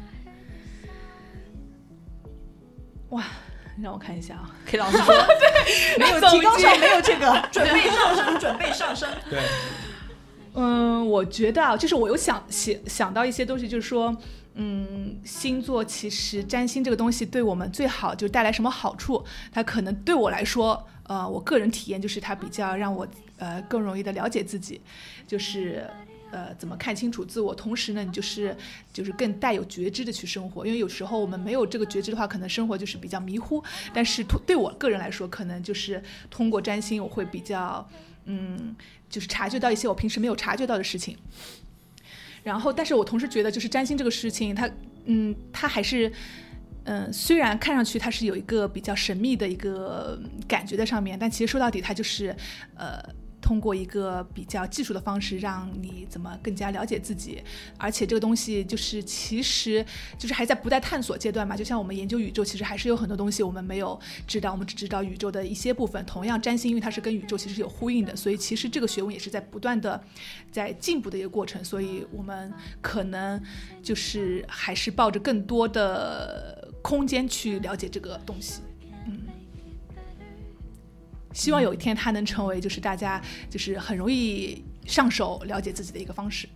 [3.83, 5.15] 让我看一下啊，K 老师说，
[5.99, 9.09] 没有提高上没有这个， 准备上升， 准备上升。
[9.29, 9.41] 对，
[10.55, 14.17] 嗯，我觉得啊，就是我有想想想到一些东西，就是说，
[14.55, 19.25] 嗯，星座其实占星这个东西对我们最好就带来什么好处？
[19.53, 23.07] 它可能对我来说，呃，我个人体验就是它比较让我
[23.39, 24.81] 呃更容易的了解自己，
[25.27, 25.89] 就是。
[26.35, 27.55] 呃，怎么看清楚自我？
[27.55, 28.57] 同时呢，你就是
[28.93, 33.63] 就是更带有觉知的去生活，因为有时候我们没有这个觉知的话，可能生活就是比较迷糊。
[33.93, 37.89] 但是对我个人来说，可能就是通过占星，我会比较
[38.25, 38.75] 嗯，
[39.09, 41.17] 就是察觉到一些我平时没有察觉到的事情。
[42.43, 44.69] 然后，但是我同时觉得，就是占星这个事情，它，
[45.05, 46.13] 嗯，它还是，
[46.83, 52.35] 嗯，虽然看上去它是有一个比较神秘的一个感觉在上面，但其实说到底，它就是，
[52.75, 53.01] 呃。
[53.45, 57.43] 通过一个比较技术的方式，让你怎么更加了解自己，
[57.77, 59.85] 而且这个东西就是其实
[60.17, 61.55] 就是还在不在探索阶段嘛。
[61.55, 66.03] 就像我们研究宇宙，其实还是有很多东西我们没有知道，我们只知道宇宙的一些部分。
[66.07, 70.03] 同样，占星因为它是跟宇宙其实有呼应的，所以其实这个学问也是在不断的
[70.51, 71.63] 在进步的一个过程。
[71.63, 73.39] 所以我们可能
[73.83, 78.63] 就是还是抱着更多的空间去了解这个东西。
[81.35, 83.21] 希望有一天它能成为就是大家
[83.51, 86.49] 就是很容易上手了解自己的一个方式。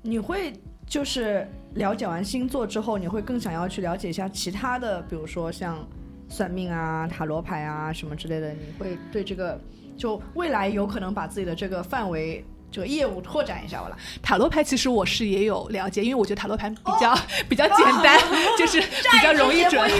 [0.00, 0.54] 你会
[0.86, 5.86] 就是了解完星座之后，你会更想要去了解一下其他的，比如说像
[6.30, 8.52] 算命啊、塔罗牌啊什么之类的。
[8.52, 9.60] 你会对这个
[9.96, 12.42] 就未来有可能把自己的这个范围。
[12.70, 13.96] 这个业务拓展一下我了。
[14.22, 18.18] 塔罗牌其实我是也有了解，因为我觉得塔罗牌比较、 比较简单，
[18.58, 19.90] 就是比较容易准。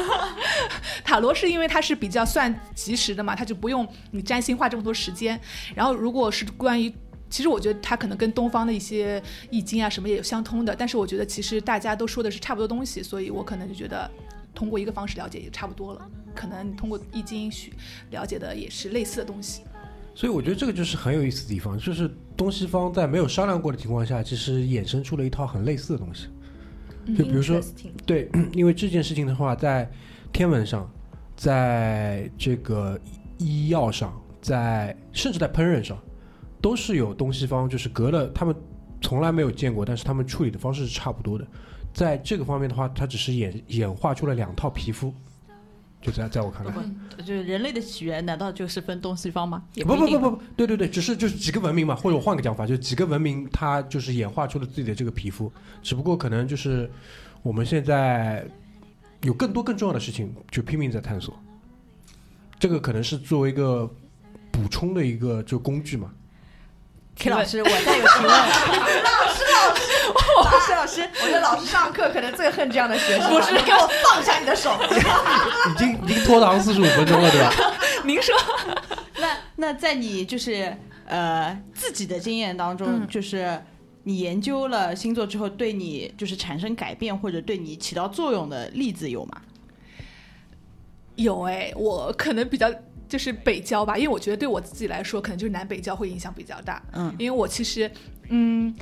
[1.04, 5.40] 塔罗是因为它是比较算及时的嘛，它就不用你占星花这么多时间。
[5.74, 6.92] 然后如果是关于
[7.30, 14.10] 其实我觉得它可能跟东方的一些易经啊什么也有相通的，但是我觉得其实大家都说的是差不多东西，所以我可能就觉得
[14.54, 16.06] 通过一个方式了解也差不多了。
[16.34, 17.72] 可能通过易经去
[18.10, 19.62] 了解的也是类似的东西。
[20.18, 26.26] 所以我觉得这个就是很有意思的地方，就是东西方在没有商量过的情况下，其实衍生出了一套很类似的东西。
[27.16, 27.60] 就比如说，
[28.04, 29.88] 对，因为这件事情的话，在
[30.32, 30.90] 天文上，
[31.36, 32.98] 在这个
[33.38, 35.96] 医药上，在甚至在烹饪上，
[36.60, 38.52] 都是有东西方就是隔了他们
[39.00, 41.46] 从来没有见过，但是他们处理的方式是差不多的。
[41.94, 45.14] 在这个方面的话，它只是演演化出了两套皮肤。
[46.00, 46.72] 就在在我看来，
[47.18, 49.62] 就是人类的起源，难道就是分东西方吗？
[49.74, 56.88] 不不不不不，对对对，只是就是几个文明嘛，或者我换个讲法，就是几个文明它就是演化出了自己的这个皮肤，只不过可能就是
[57.42, 58.46] 我们现在
[59.22, 61.36] 有更多更重要的事情，就拼命在探索。
[62.60, 63.88] 这个可能是作为一个
[64.52, 66.12] 补充的一个就工具嘛。
[67.16, 69.08] K 老师，我再有提问。
[69.58, 69.82] 老师，
[70.44, 73.30] 老师，老师，老师，我觉得老师上课可能最恨这样的学生。
[73.30, 74.70] 不是，给我放下你的手。
[75.70, 77.52] 已经已经拖堂四十五分钟了，对吧？
[78.04, 78.34] 您说，
[79.18, 83.60] 那那在你就是呃自己的经验当中，嗯就是
[84.04, 89.42] 你研究了星座之后，对你就是产生改变或者对你起到作用的例子有吗？
[91.16, 92.72] 有哎，我可能比较
[93.08, 96.80] 就是北交吧，因为我觉得对我自己来说，可能就是南北交会影响比较大。
[96.92, 97.90] 嗯，因为我其实，
[98.28, 98.72] 嗯，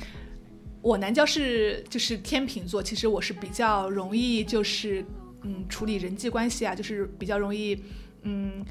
[0.81, 5.03] 我南交是就是天秤座，其实我是比较容易就是
[5.43, 7.83] 嗯处理人际关系啊，就是比较容易
[8.23, 8.65] 嗯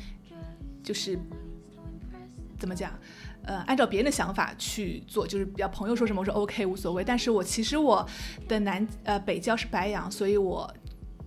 [0.83, 1.19] 就是
[2.59, 2.99] 怎么讲？
[3.43, 7.05] 呃，按照别人的想法去做，就是比较朋友说什么我说 OK 无所谓。
[7.05, 8.05] 但是我其实我
[8.49, 10.69] 的南呃北交是白羊，所以我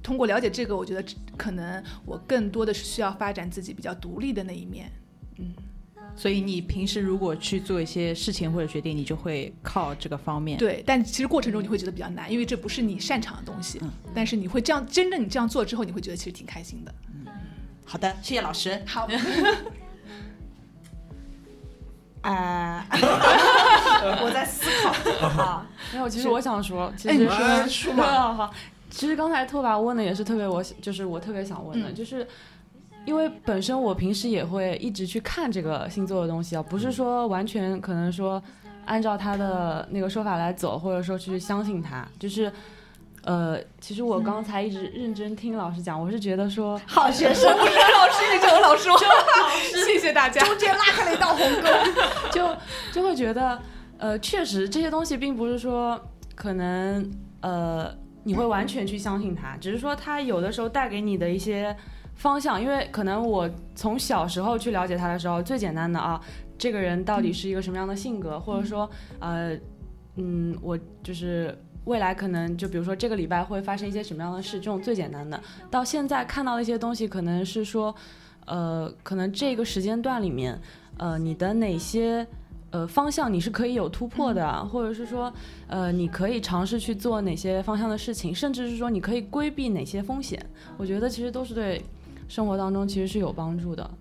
[0.03, 4.91] 通过了解这个，我觉得可能我更多的是需要发展自己比较独立的那一面。
[5.37, 5.53] 嗯，
[6.19, 10.57] 所以你平时如果去做一些事情或者决定，你就会靠这个方面。
[10.57, 13.79] 对，但其实过程中你会觉得比较难，因为这不是你擅长的东西。
[13.81, 16.93] 嗯但是你会这样，真正你这样做之后，你会觉得其实挺开心的。
[17.07, 17.31] 嗯
[17.85, 18.81] 好的，谢谢老师。
[18.85, 19.07] 好，
[22.21, 22.85] 啊
[24.21, 24.91] 我在思考
[25.41, 28.53] 啊，没有，其实我想说，其哎实你说说嘛，好，
[28.89, 32.27] 其实刚才拓跋问的也是特别我，就是我特别想问的，嗯就是
[33.09, 38.41] 因为本身我平时也会一直去看这个星座的东西啊，不是说完全可能说
[38.85, 42.51] 按照他的那个说法来走，或者说去相信他，就是。
[43.23, 48.89] 呃，其实我刚才一直认真听老师讲，我是觉得说，好学生 老师，你叫我老师，
[49.85, 50.41] 谢谢大家。
[50.45, 51.67] 中间拉开了一道鸿沟。
[52.31, 52.55] 就
[52.93, 53.61] 就会觉得，
[53.97, 55.99] 呃，确实这些东西并不是说
[56.33, 57.93] 可能呃
[58.23, 61.75] 你会完全去相信他，只是说他有的时候带给你的一些
[62.19, 66.21] 方向，因为可能我从小时候去了解他的时候，最简单的啊，
[66.57, 68.87] 这个人到底是一个什么样的性格，或者说
[69.19, 69.57] 呃。
[70.21, 75.41] 嗯，我就是未来可能就比如说这个礼拜会发生一些什么样的事，这种最简单的。
[75.71, 77.95] 到现在看到的一些东西，可能是说，
[78.45, 80.59] 呃，可能这个时间段里面，
[80.97, 82.27] 呃，你的哪些
[82.71, 85.31] 呃方向你是可以有突破的，啊或者是说，
[85.67, 90.43] 呃，你可以尝试去做哪些方向的事情，甚至是说你可以规避哪些风险。
[90.75, 91.81] 我觉得其实都是对
[92.29, 93.91] 生活当中其实是有帮助的。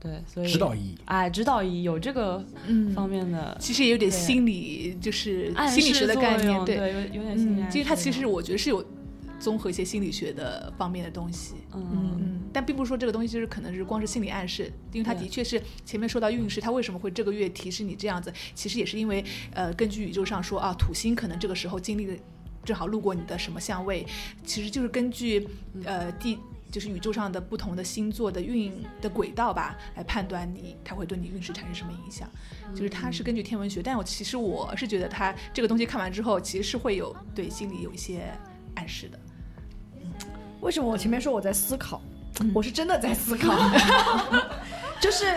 [0.00, 0.98] 对，所以指导意义。
[1.04, 8.84] 哎，指导意义有这个嗯方面的其实也有点心理，就是心理学的概念，用对，有有点心理嗯，其实它其实我觉得是有
[9.38, 11.54] 综合一些心理学的方面的东西。
[11.72, 19.24] 嗯嗯，但并不是说这个东西就是可能是光是心理暗示，因为它的确是前面说到运势，它为什么会这个月提示你这样子，其实也是因为
[19.54, 22.14] 呃，根据宇宙上说啊，土星可能这个时候经历的
[22.64, 24.04] 正好路过你的什么相位，
[24.44, 25.46] 其实就是根据
[25.84, 26.38] 呃地。
[26.72, 32.28] 就是宇宙上的不同的星座的运的轨道吧，来判断你它会对你运势产生什么影响。
[32.74, 38.22] 就是它是根据天文学，但我其实我是觉得它这个东西看完之后，其实是会有对心理有一些
[38.74, 39.20] 暗示的。
[40.62, 42.00] 为什么我前面说我在思考？
[42.54, 43.54] 我是真的在思考，
[44.98, 45.36] 就是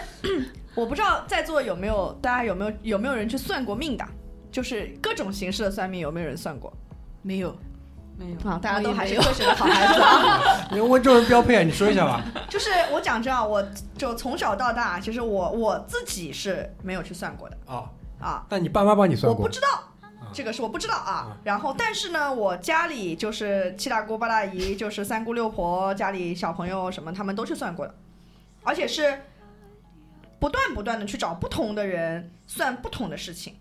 [0.73, 4.07] 我不知道在座有没有大家有没有有没有人去算过命的，
[4.49, 6.71] 就是各种形式的算命有没有人算过
[7.21, 7.53] 没有，
[8.17, 8.59] 没有啊？
[8.61, 10.67] 大家都还是我也没有科学的好孩子啊。
[10.71, 12.23] 你温州人标配啊，你说一下吧。
[12.49, 13.63] 就是我讲真啊，我
[13.97, 17.83] 就从小到大，其实我我自己是没有去算过的啊，
[18.19, 19.53] 啊，但你爸妈帮你算过我不？
[19.53, 19.67] 知道。
[20.33, 27.95] 这个是我不知道啊，然后但是呢，我家里就是七大姑八大姨，就是三姑六婆，家里小朋友什么，他们都去算过的，
[28.61, 29.21] 而且是
[30.37, 33.55] 不断不断的去找不同的人算不同的事情，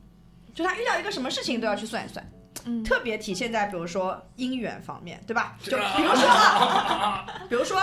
[0.53, 2.27] 就他遇到一个什么事情都要去算一算，
[2.65, 5.57] 嗯特别体现在比如说姻缘方面，对吧？
[5.63, 7.81] 就比如说啊， 比如说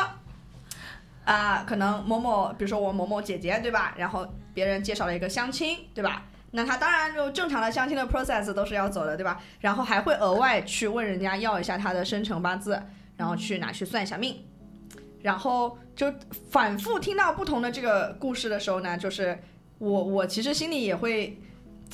[1.24, 3.94] 啊、可能某某，比如说我某某姐姐，对吧？
[3.96, 6.24] 然后别人介绍了一个相亲，对吧？
[6.50, 9.40] 那他当然就正常的相亲的 process 都是要走的，对吧？
[9.60, 12.82] 然后还会额外去问人家要一下他的生辰八字，
[13.16, 14.44] 然后去拿去算一下命，
[15.22, 16.12] 然后就
[16.50, 19.40] 反复听到不同的这个故事的时候呢，就是
[19.78, 21.40] 我我其实心里也会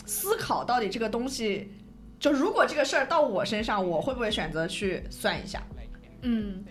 [0.05, 1.71] 思考，到底这个东西，
[2.19, 5.61] 就如果这个事儿到我身上，我会不会选择去算一下？
[6.23, 6.63] 嗯，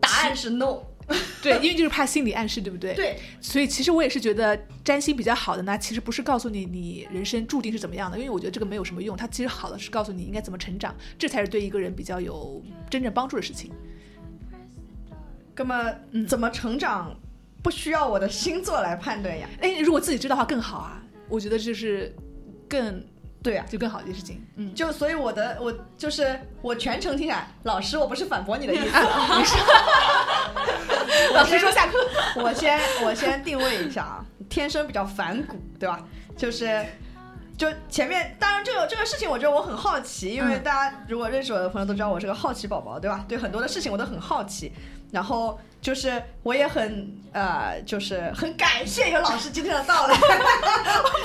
[0.00, 0.80] 答案是 no。
[1.42, 2.94] 对，因为就是怕心理暗示，对不对？
[2.94, 9.14] 对，所以其实我也是觉得占星比较好的呢，其实不是告诉你你人生注定是怎么样的，因为我觉得这个没有什么用。
[9.14, 13.70] 它其实好的是告诉你应该怎么成长，这才是对一个人比较有真正帮助的事情。
[15.54, 17.14] 那么嗯怎么成长，
[17.62, 19.46] 不需要我的星座来判断呀？
[19.60, 22.16] 哎，如果自己知道的话更好啊，我觉得就是
[22.66, 23.04] 更
[23.44, 24.42] 对啊，就更好的一件事情。
[24.56, 28.90] 嗯，就所以我的我就是我全程听下来，老师我不是反驳你的意思，
[31.34, 31.98] 老师说下课。
[32.36, 36.00] 我先我先定位一下啊，天生比较反骨，对吧？
[36.36, 36.84] 就是
[37.56, 43.24] 就前面，当然这个这个事情，我觉得我很好奇，因为嗯大家如果认识我的朋友都知道我是个好奇宝宝，对吧？
[43.28, 44.72] 对很多的事情我都很好奇，
[45.12, 50.16] 然后就是我也很呃，就是很感谢有老师今天的到来，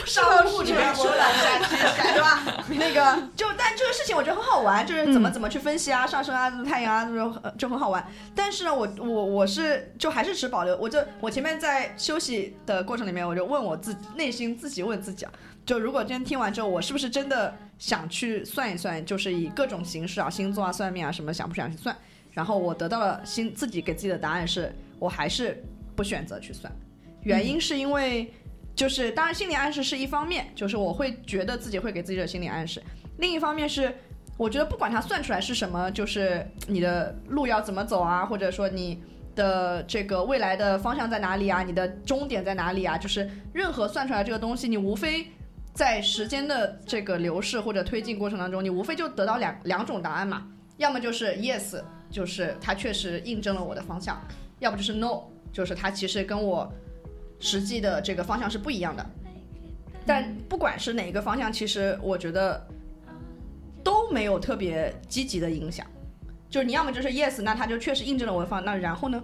[0.05, 1.75] 上误去说了下去
[2.13, 2.43] 对吧？
[2.69, 8.05] 那个就但这个事情我觉得很好玩，就是怎么嗯怎么去分析啊，上升啊，太阳啊，就很就很好玩。
[8.35, 15.31] 但是呢，我我我是就还是持保留，我就我前面在休息的过程里面，我就问我自己内心自己问自己啊，
[15.69, 21.95] 就如果今天听完之后，我是不是真的想去算一算，就是以各种形式啊，星座啊、算命啊什么，想不想去算？
[22.31, 25.63] 然后我得到了心自己给自己的答案是，我还是
[25.95, 26.73] 不选择去算，
[27.21, 28.33] 原因是因为。
[28.75, 32.81] 就是，当然，心理暗示是一方面，就是我会觉得自己会给自己的心理暗示；
[33.17, 33.93] 另一方面是，
[34.37, 39.03] 我觉得不管它算出来是什么，就是你的路要怎么走啊，或者说你
[39.35, 45.27] 的这个未来的方向在哪里啊，你的终点在哪里啊，就是任何算出来这个东西，你无非
[45.73, 50.47] 在时间的这个流逝或者推进过程当中，你无非就得到两两种答案嘛，
[50.77, 51.81] 要么就是 yes，
[52.11, 54.15] 就是它确实印证了我的方向；
[54.59, 55.21] 要不就是 no，
[55.53, 56.69] 就是它其实跟我
[57.39, 59.05] 实际的这个方向是不一样的。
[60.05, 62.67] 但不管是哪一个方向，其实我觉得
[63.83, 65.85] 都没有特别积极的影响。
[66.49, 69.23] 就是你要么就是 yes，那它就确实印证了我的方向，那然后呢？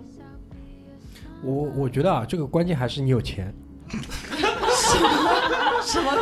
[1.44, 3.54] 我我觉得啊，这个关键还是你有钱。
[4.76, 5.45] 什么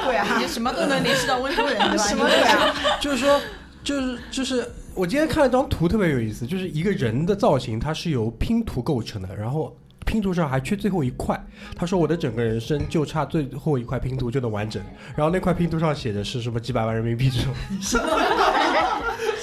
[0.06, 0.38] 鬼啊？
[0.40, 2.04] 你什么都能联系到温州人， 对吧？
[2.04, 2.74] 什么鬼啊？
[3.00, 3.40] 就是说，
[3.84, 9.76] 就是就是，我今天看了张图特别有意思，就是一个人的造型，它是由拼图构成的，然后
[10.06, 11.42] 拼图上还缺最后一块。
[11.76, 14.82] 他说我的整个人生就差最后一块拼图就能完整，
[15.16, 17.54] 然后那块拼图上写的是什么几百万人民币这种。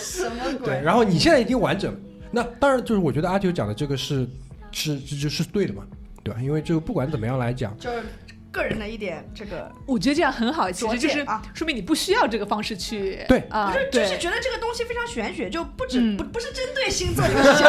[0.02, 0.80] 什么对，鬼？
[0.82, 1.98] 然后你现在已经完整了，
[2.30, 4.28] 那当然就是我觉得阿九讲的这个是
[4.72, 5.82] 是这就是对的嘛，
[6.22, 6.40] 对吧？
[6.40, 8.02] 因为就不管怎么样来讲，就是
[8.50, 11.40] 个人的一点这个，我觉得这样很好，其实就是啊。
[11.54, 13.38] 说明你不需要这个方式去对。
[13.48, 16.16] 啊不是，，就是，觉得这个东西非常玄学，就不止、嗯。
[16.16, 17.62] 不不是针对星座这个事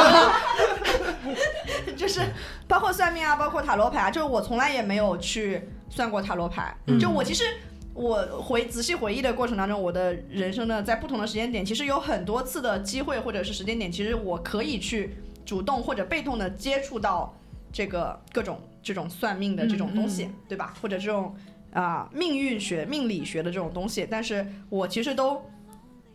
[1.85, 2.21] 情， 就是
[2.67, 6.75] 包括算命啊，包括塔罗牌啊，就是我从来也没有去算过塔罗牌。
[6.87, 6.99] 嗯。
[6.99, 7.43] 就我其实
[7.93, 17.37] 我回仔细回忆的过程当中，我的人生呢，在不同的时间点，其实有很多次的机会或者是时间点，其实我可以去主动或者被动的接触到
[17.71, 20.73] 这个各种这种算命的这种东西，对吧？
[20.81, 21.35] 或者这种
[21.71, 25.41] 啊、命运学、命理学的这种东西，但是我其实都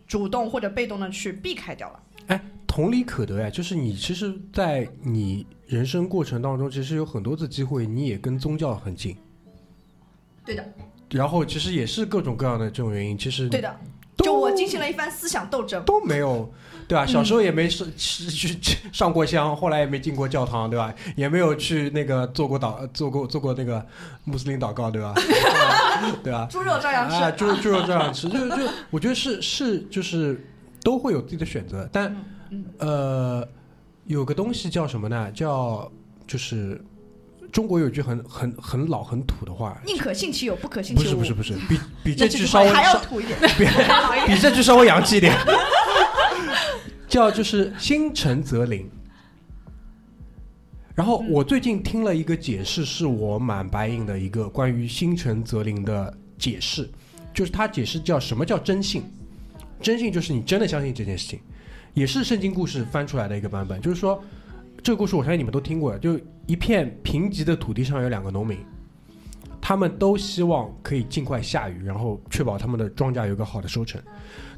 [0.06, 2.02] 主动或者被动的去避开掉了。
[2.26, 9.16] 哎同理可得呀，就是你其实，在你人生过程当中，其实有很多次机会，你也跟宗教很近，
[10.44, 10.72] 对的，
[11.10, 13.74] 然后其实也是各种各样的这种原因，其实对的，
[14.18, 15.82] 就我进行了一番思想斗争。
[15.86, 16.52] 都没有，
[16.88, 17.04] 对吧？
[17.04, 20.94] 小时候也没上去去上过香，后来也没进过教堂，对吧？
[21.16, 23.84] 也没有去那个做过祷做过做过那个
[24.24, 25.12] 穆斯林祷告，对吧？
[26.22, 26.46] 对吧？
[26.50, 28.56] 猪肉照样吃，啊，猪猪肉照样吃，就就
[28.90, 30.46] 我觉得是是就是
[30.82, 32.14] 都会有自己的选择，但
[32.50, 33.48] 嗯呃，
[34.06, 35.30] 有个东西叫什么呢？
[35.32, 35.90] 叫
[36.26, 36.80] 就是
[37.50, 41.16] 中国有句很很很老很土的话，宁可信其有，不可信其无。
[41.18, 42.70] 不是不是不是，比比这句稍微
[43.02, 44.36] 土一点，比还好一点。
[44.36, 45.34] 比这句稍微洋气一点，
[47.08, 48.88] 叫就是心诚则灵。
[50.94, 56.88] 然后我最近听了一个解释，是我蛮白印的一个关于心诚则灵的解释，
[57.34, 59.02] 就是他解释叫什么叫真信，
[59.80, 61.38] 真信就是你真的相信这件事情，
[61.92, 64.24] 也是圣经故事翻出来的一个版本，就是说
[64.82, 68.58] 这个故事我相信你们都听过，就一片贫瘠的土地上有两个农民，
[69.68, 74.00] 他们都希望可以尽快下雨，然后确保他们的庄稼有一个好的收成。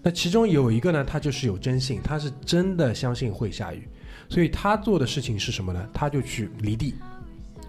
[0.02, 3.88] 那其中有一个呢，他就是有真信，他是真的相信会下雨，
[4.28, 5.88] 所以他做的事情是什么呢？
[5.94, 6.94] 他就去犁地，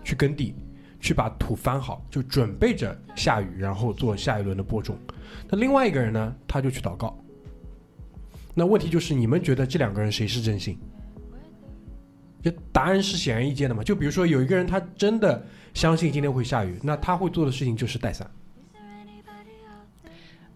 [0.03, 0.53] 去耕地，
[0.99, 4.97] 去把土翻好，就准备着下雨，然后做下一轮的播种。
[5.49, 7.17] 那另外一个人呢，他就去祷告。
[8.53, 10.77] 那问题就是，你们觉得这两个人谁是真信？
[12.43, 13.81] 这答案是显而易见的嘛？
[13.81, 15.41] 就比如说有一个人他真的
[15.79, 18.29] 相信今天会下雨，那他会做的事情就是带伞。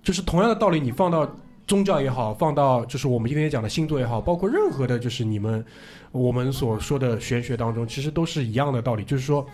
[0.02, 1.26] 就是同样的道理，你放到
[1.66, 5.66] 宗教也好，放到就是我们今天讲的星座也好，包括任何的，就是你们
[6.12, 9.06] 我们所说的玄学当中，其实都是一样的道理。
[9.06, 9.48] 就是说，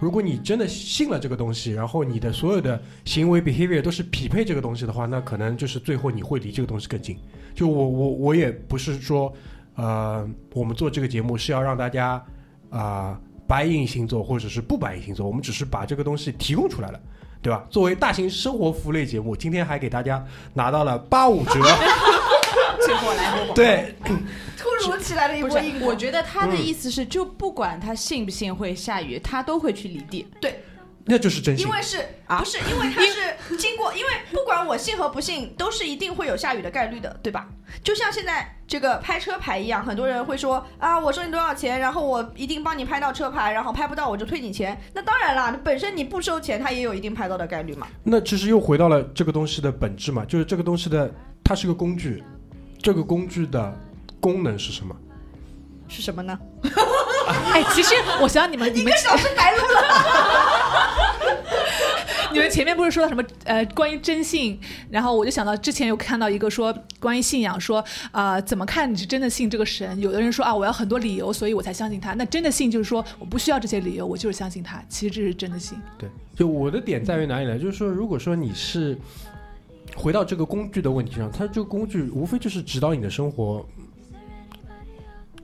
[0.00, 7.16] 如果你真的信了这个东西，然后你的所有的行为 behavior 都是匹配这个东西的话，那可能就是最后你会离这个东西更近。
[7.54, 9.32] 就我我我也不是说，
[9.76, 12.20] 呃，我们做这个节目是要让大家
[12.68, 13.16] 啊、
[13.46, 17.00] 白银星座或者是不白银星座，我们只是把这个东西提供出来了。
[17.42, 17.62] 对吧？
[17.68, 21.52] 作为大型生活服务类节目，今天还给大家拿到了八五折。
[21.52, 23.54] 结果来货广。
[23.54, 23.94] 对，
[24.56, 30.26] 突如其来的一波我觉得他的意思是，就不管他信不信会下雨，他都会去犁地。
[31.06, 31.72] 那就是真心因。
[31.72, 37.46] 为是啊不是因为它是经过，因为不管我信和不信，都是一定会有下雨的概率的，对吧？
[37.82, 44.80] 就像现在这个拍车牌一样，很多人会说啊，我收你多少钱，然后我一定帮你拍到车牌，然后拍不到我就退你钱。
[44.94, 47.86] 那当然啦，本身你不收钱，它也有一定拍到的概率嘛。
[48.02, 51.12] 那其实又回到了这个东西的本质嘛，就是这个东西的
[51.42, 52.24] 它是个工具，
[52.80, 53.78] 这个工具的
[54.20, 54.96] 功能是什么？
[55.86, 56.38] 是什么呢？
[57.52, 60.63] 哎，其实我想你们你们一个小时白录了。
[62.34, 64.58] 你们前面不是说到什么呃关于真信，
[64.90, 69.98] 然后我就想到之前有看到一个说关于信仰说啊、怎么看你是真的信这个神？
[70.00, 72.12] 有的人说啊我要很多理由，所以我才相信他。
[72.14, 74.82] 那真的信就是说我不需要这些理由，我就是相信他。
[74.88, 75.78] 其实这是真的信。
[75.96, 77.56] 对，就我的点在于哪里呢？
[77.56, 78.98] 就是说，如果说你是
[79.94, 83.64] 回到这个工具的问题上，它这个工具无非就是指导你的生活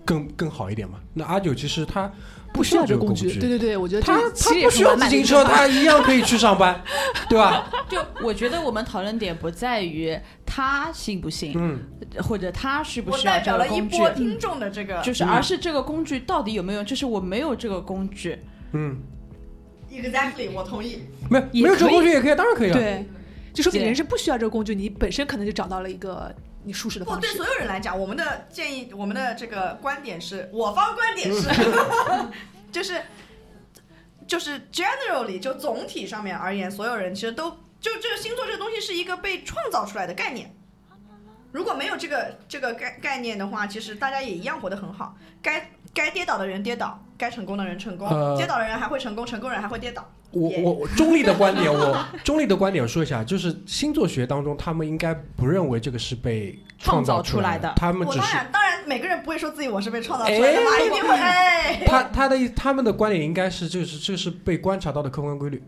[0.05, 0.99] 更更好一点嘛。
[1.15, 2.11] 那阿九其实他
[2.53, 6.83] 不需要这个工这个具，对对对，我觉得他他不需要自行车，他一样可以去上班，
[7.29, 7.71] 对吧？
[7.89, 11.81] 就我觉得我们讨论点不在于他信不信，嗯，
[12.23, 18.39] 或者他需不我需要代表了一波听众的这个就是而是这个工具到底有没有用，就是我没有这个工具，
[18.73, 18.99] 嗯
[19.91, 21.03] ，exactly，我同意。
[21.29, 22.75] 没有没有这个工具也可以，当然可以了。
[22.75, 23.07] 对，
[23.53, 27.47] 就说明对人是不需要这个工具，你本身可能就找到了一个你舒适的不，方式对所。
[27.47, 31.49] 有人来讲，我们的建议，我们的这个观点是，我方观点是，
[32.71, 33.03] 就是
[34.27, 37.51] 就是 generally 就总体上面而言，所有人其实都
[37.81, 40.55] 就这个星座这个东西是一个被创造出来的概念。
[41.53, 45.17] 如果没有这个这个概概念的话，其实大家也一样活得很好。
[45.43, 50.09] 该该跌倒的人跌倒，该成功的人成功，呃跌倒的人还会成功，成功人还会跌倒。
[50.33, 61.83] 我我我中立的观点，我 中立的观点说一下，就是星座学当中，他们应该不认为这个是被创造出来来的他们只是我当然每个人不会说自己我是被创造出来的嘛，哎一定会哎。
[61.87, 65.63] 他他的意他们的观点应该是就是这是被观察到的客观规律，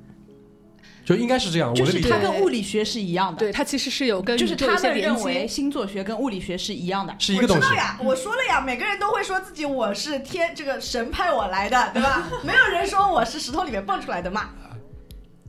[1.05, 1.71] 就应该是这样。
[1.71, 5.47] 我就是它跟物理学是一样的，对，它其实是有跟就是他们认为。
[5.49, 7.15] 星座学跟物理学是一样的。
[7.19, 7.77] 是一个东西我知道。
[7.77, 12.29] 呀，我说了呀，每个人都会说自己我是天这个神派我来的， 对吧？
[12.45, 14.51] 没有人说我是石头里面蹦出来的嘛，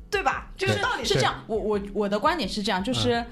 [0.10, 0.52] 对吧？
[0.58, 3.24] 这个道理是这样，我我我的观点是这样，就是。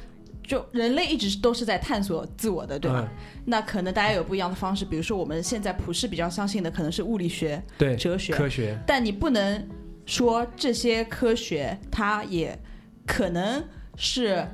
[0.44, 3.08] 就人类一直都是在探索自我的，对吧？
[3.08, 3.16] 嗯
[3.46, 9.66] 那可能大家有不一样的方式，比如说我们现在普世比较相信的可能是物理学，对，哲学科学，但你不能
[10.06, 12.58] 说这些科学它也
[13.06, 13.64] 可能
[13.96, 14.46] 是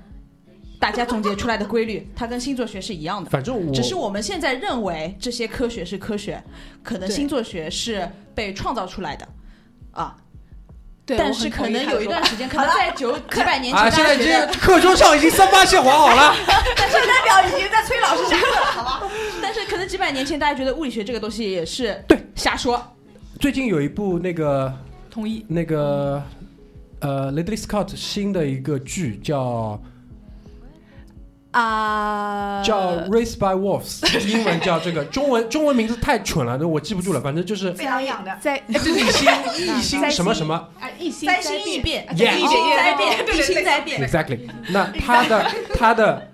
[0.79, 3.29] 大家总结出来的规律，它跟星座学是一样的。
[3.29, 6.43] 反正我只是我们现在认为这些科学是科学，
[6.83, 9.27] 可能星座学是被创造出来的
[9.91, 10.15] 啊。
[11.05, 16.35] 对，但是可能有一段时间， 可能在九几百年前，啊，现在已经课桌上已经三八线划好了。
[16.75, 19.09] 但是代表已经在催老师下课了，好吧？
[19.41, 22.95] 但是可能几百年前大家觉得物理学这个东西也是对瞎说，
[23.39, 24.77] 最近有一部那个
[25.17, 25.43] 同意。
[25.47, 26.21] 那个
[26.99, 29.81] 呃，Ridley Scott 新的一个剧叫
[31.49, 37.19] 啊，叫《Race by Wolves 》，英文叫这个，中文中文名字太蠢了，那我记不住了。
[37.19, 39.27] 反正就是非常养的，在异星
[39.57, 42.31] 异星什么什么啊，一心三星异变异变
[42.77, 44.47] 灾变，对对地心灾变，Exactly。
[44.69, 46.27] 那它的它的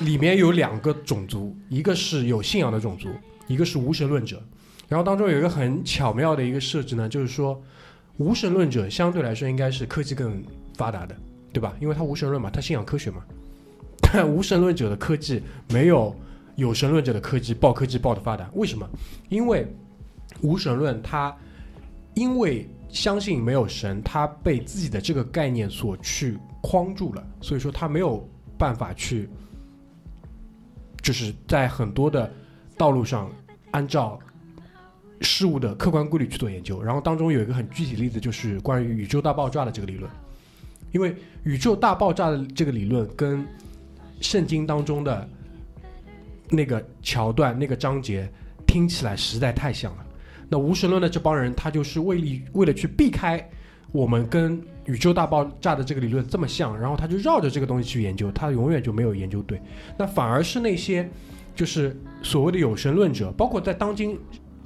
[0.00, 3.08] 里面有两个种族，一个是有信仰的种族，
[3.46, 4.42] 一个是无神论者。
[4.88, 7.58] 然后当中有一个很巧妙的一个设置呢，就是说
[8.18, 10.42] 无神论者相对来说应该是科技更
[10.74, 11.14] 发达的，
[11.52, 11.74] 对吧？
[11.80, 13.22] 因为他无神论嘛，他信仰科学嘛。
[14.00, 16.14] 但 无神论者的科技没有
[16.56, 18.88] 有神论者的科技爆科技爆的发达，为什么？
[19.28, 19.66] 因为
[20.40, 21.34] 无神论它
[22.14, 28.26] 因为相信没有神，他被自己的这个概念所去框住了，所以说他没有
[28.56, 29.28] 办法去，
[31.02, 32.32] 就是在很多的
[32.78, 33.30] 道路上
[33.72, 34.18] 按照
[35.20, 36.82] 事物的客观规律去做研究。
[36.82, 40.10] 然后当中有一个很具体的例子，就是关于宇宙大爆炸的这个理论，
[40.92, 41.14] 因为
[41.44, 43.46] 宇宙大爆炸的这个理论跟
[44.20, 45.28] 圣经当中的
[46.50, 48.30] 那个桥段、那个章节
[48.66, 50.06] 听起来实在太像了。
[50.48, 53.44] 那无神论的这帮人，他就是为了为了去避开
[53.92, 59.60] 我们跟宇宙大爆炸的这个理论这么像，然后他就绕着这个东西去研究，他永远就没有研究对。
[59.98, 61.08] 那反而是那些
[61.54, 64.18] 就是所谓的有神论者，包括在当今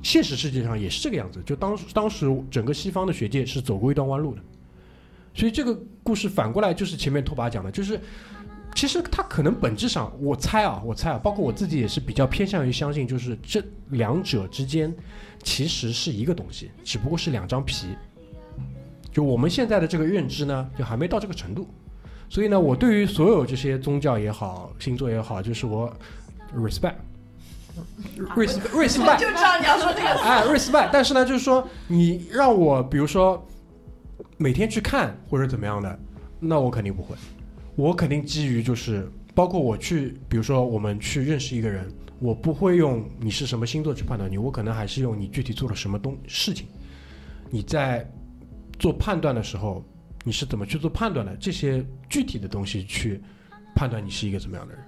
[0.02, 1.42] 现实世界上也是这个样子。
[1.44, 4.40] 就当当时整个西方的学界是走过一段弯路的，
[5.34, 8.00] 所以这个故事反过来就是前面拓跋讲的，就是
[8.74, 14.94] 其实他可能本质上，我猜啊，我猜啊，包括我自己也是比较偏向于相信，就是这两者之间
[15.42, 17.88] 其实是一个东西，只不过是两张皮。
[19.12, 21.68] 就我们现在的这个认知呢，就还没到这个程度。
[22.28, 25.92] 所以呢，我对于所有这些宗教也好，星座也好，就是我
[26.54, 26.94] respect。
[28.36, 30.08] Respect respect 就知道你要说这个。
[30.08, 30.90] 哎，respect。
[30.92, 33.46] 但是呢，就是说你让我比如说
[34.36, 35.98] 每天去看或者怎么样的，
[36.38, 37.14] 那我肯定不会。
[37.76, 46.66] 我肯定基于就是包括我去，比如说我们去认识一个人，我不会用你是什么星座去判断你，我可能还是用你具体做了什么东事情。
[47.48, 48.06] 你在
[48.78, 49.84] 做判断的时候，
[50.24, 51.34] 你是怎么去做判断的？
[51.36, 53.22] 这些具体的东西去
[53.74, 54.84] 判断你是一个怎么样的人。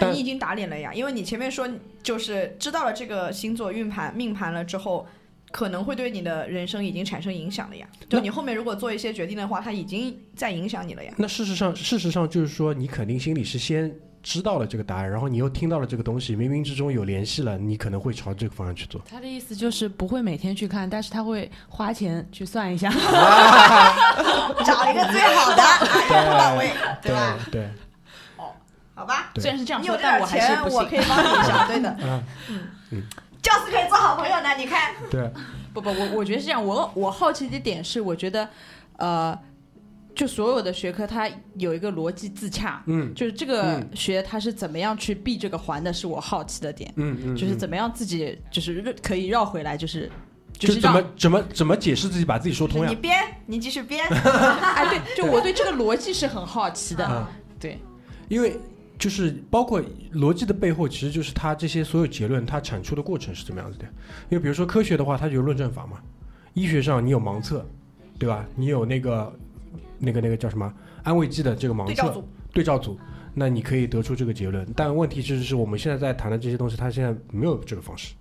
[0.00, 1.68] 那你已经打脸了呀，因为你前面说
[2.02, 5.06] 就是知道了这个星座运盘命盘了之后，
[5.50, 7.86] 可能会对你的人生已经产生影响了呀。
[8.08, 11.12] 就你后面如果做一些决定的话，它已经在影响你了呀。
[11.16, 13.92] 那事实上，事实上就是说，你肯定心里是先
[14.22, 19.00] 知道了这个答案，然后你又听到了这个东西，冥冥之中有联系了，你可能会朝这个方向去做。
[19.08, 22.90] 他的意思就是不会每天去看，但是他会花钱去算一下。
[24.64, 26.70] 找一个最好的，啊，一步到位，
[27.00, 27.38] 对吧？
[27.50, 27.68] 对，
[28.98, 30.96] 好吧，虽然是这样说但我还是，我可。
[30.96, 31.96] 以帮你一下，对的。
[32.90, 33.02] 嗯，
[33.40, 34.92] 就是可以做好朋友的，你看。
[35.08, 35.30] 对，
[35.72, 36.64] 不不，我我觉得是这样。
[36.64, 38.48] 我我好奇的点是，我觉得，
[38.96, 39.38] 呃，
[40.16, 46.92] 就所有的学科它有一个逻辑自洽，嗯就是这个嗯学它是怎么样去避这个环的，是我好奇的点。
[46.96, 50.10] 嗯嗯，就是嗯怎么样自己就是可以绕回来，就是
[50.58, 52.88] 就是怎么怎么怎么解释自己，把自己说通呀？
[52.88, 53.16] 你编，
[53.46, 54.04] 你继续编。
[54.10, 57.06] 哎对，就我对这个逻辑是很好奇的。
[57.06, 57.30] 啊
[57.60, 57.80] 对，
[58.28, 58.58] 因为
[58.98, 59.80] 就是包括
[60.12, 63.84] 逻辑的背后，其实就是它这些所有结论它产出的过程是怎么样子的。
[64.28, 65.96] 因为比如说科学的话，它就有论证法嘛；
[66.54, 67.64] 医学上你有盲测，
[68.18, 68.44] 对吧？
[68.56, 69.32] 你有那个
[69.98, 70.72] 那个那个叫什么
[71.04, 72.98] 安慰剂的这个盲测对照组，对照组，
[73.34, 74.66] 那你可以得出这个结论。
[74.74, 78.14] 但问题就是，我们现在在谈的这些东西，它现在没有这个方式。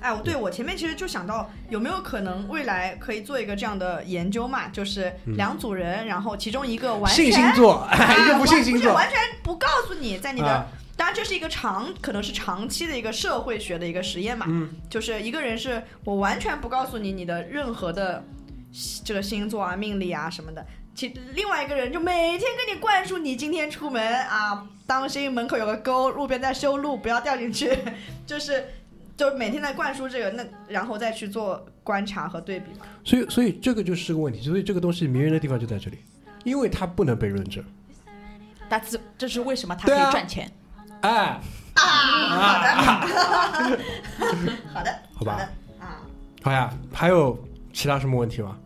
[0.00, 14.68] 哎，我对我前面其实就想到有没有可能未来可以做一个这样的研究嘛，就是两组人，然后其中一个完全信星座，啊 一个不信星座，完完全不告诉你，在你的、啊当然这是一个长，可能是长期的一个社会学的一个实验嘛，嗯。
[14.90, 18.22] 就是一个人是我完全不告诉你你的任何的
[19.02, 20.62] 这个星座啊、命理啊什么的，
[20.94, 27.78] 其另外一个人就每天跟你灌输你今天出门啊，当心门口有个沟，路边在修路，不要掉进去，
[28.26, 28.66] 就是
[29.20, 32.86] 就每天在灌输这个，那然后再去做观察和对比嘛。
[33.04, 35.98] 所以所以这个就是个问题，所以这个东西迷人的地方就在这里，
[36.42, 37.62] 因为它不能被论证。
[38.66, 40.50] 但是这是为什么它可以赚钱？
[41.02, 41.38] 哎
[41.74, 41.82] 啊，
[42.32, 43.78] 好的，
[44.72, 45.48] 好的，好吧，
[45.78, 46.00] 啊，
[46.42, 47.38] 好呀，还有
[47.74, 48.56] 其他什么问题吗？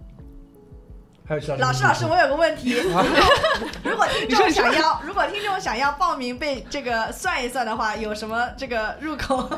[1.27, 3.05] 还有其他老师老师，我有个问题，啊
[3.83, 9.51] 如果听众想要，如果听众想要报名被这个算一算的话，有什么这个入口？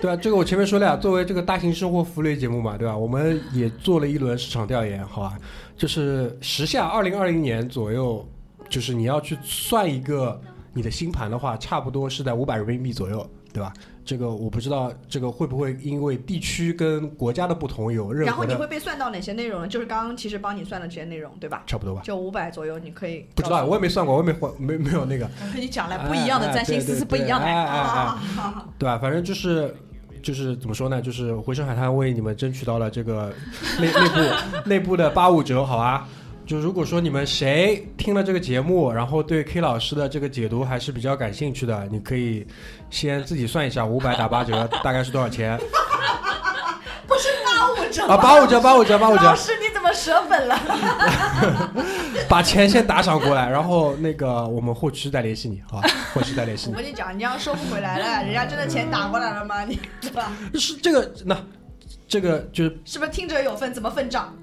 [0.00, 2.96] 对啊，这个我前面说了呀，作为这个大型生活服务类节目嘛，对吧？
[2.96, 5.36] 我们也做了一轮市场调研，好吧？
[5.76, 8.26] 就是时下二零二零年左右，
[8.68, 10.40] 就是你要去算一个
[10.72, 13.72] 你的新盘的话，差不多是在五百人民币左右，对吧？
[14.04, 19.68] 这个我不知道，这个会不会因为地区跟国家的不同有任然后你会被算到哪些内容呢？
[19.68, 21.62] 就是刚刚其实帮你算的这些内容，对吧？
[21.66, 22.02] 差不多吧？
[22.04, 25.24] 就五百左右，你可以不知道，我也没算过，我也没还没没有那个。
[25.26, 27.46] 我跟你讲了， 不一样的占星师是不一样的。
[27.46, 28.98] 哎哎哎哎 对吧？
[28.98, 29.74] 反正就是
[30.22, 31.00] 就是怎么说呢？
[31.00, 33.32] 就是回声海滩为你们争取到了这个
[33.78, 36.08] 内内部内部的八五折，好吧？
[36.50, 42.44] 就如果说你们谁听了这个节目，然后对 K 老师的这个解读还是比较感兴趣的，你可以
[42.90, 45.56] 先自己算一下，五百打八折 大概是多少钱
[47.06, 48.16] 不是八五折啊？
[48.16, 50.58] 八五折，八五折，八五折老，师你怎么舍本了？
[52.28, 55.88] 把钱先打赏过来，然后那个我们后期再联系你，好吧？
[56.12, 56.72] 后期再联系你。
[56.74, 59.62] 我跟你讲，你要收不回来了，人家真的钱打过来了吗？
[59.64, 60.32] 你对吧？
[60.54, 61.40] 是这个那
[62.08, 64.34] 这个就是是不是听者有份，怎么分账？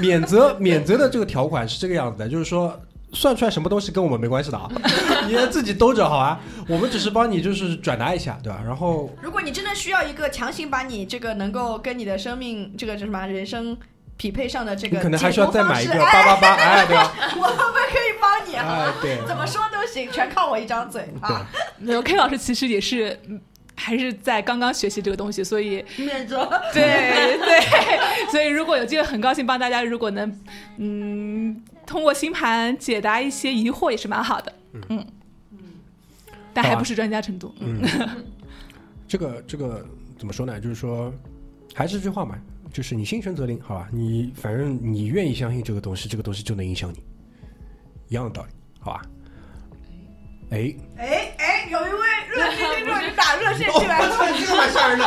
[0.00, 2.80] 免责免责的这个条款是这个样子的， 就是说
[3.12, 4.70] 算出来什么东西跟我们没关系的啊，
[5.28, 6.40] 你自己兜着好啊？
[6.68, 8.60] 我们只是帮你就是转达一下，对吧？
[8.64, 13.76] 然后如果你真的需要一个强行把你这个能够跟你的生命这个叫什么人生
[14.16, 17.12] 匹配上的这个你可能还需要再买一个八八八，哎，对吧？
[17.18, 17.56] 哎 我们
[17.90, 21.46] 可以帮你啊，哎，对怎么说都行，全靠我一张嘴对啊。
[21.78, 23.18] 没有 K 老师其实也是。
[23.82, 26.48] 嗯还是在刚刚学习这个东西，所以免责。
[26.72, 27.60] 对对，
[28.30, 30.40] 所以如果有机会，很高兴帮大家，如果能
[30.76, 34.52] 嗯通过星盘解答一些疑惑，也是蛮好的。
[34.88, 35.06] 嗯
[36.54, 37.52] 但还不是专家程度。
[37.60, 38.24] 嗯，嗯，
[39.08, 39.84] 这个这个
[40.18, 40.60] 怎么说呢？
[40.60, 41.12] 就是说，
[41.74, 42.38] 还是这句话嘛，
[42.72, 43.88] 就是你心诚则灵，好吧？
[43.90, 47.02] 你反正你愿意相信这个东西，这个东西就能影响你，
[48.08, 48.50] 一样的道理，
[48.80, 49.02] 好吧？
[50.52, 54.08] 哎，哎哎，有一位热心 听众你打热线进来了。
[54.38, 55.04] 这个蛮吓人的。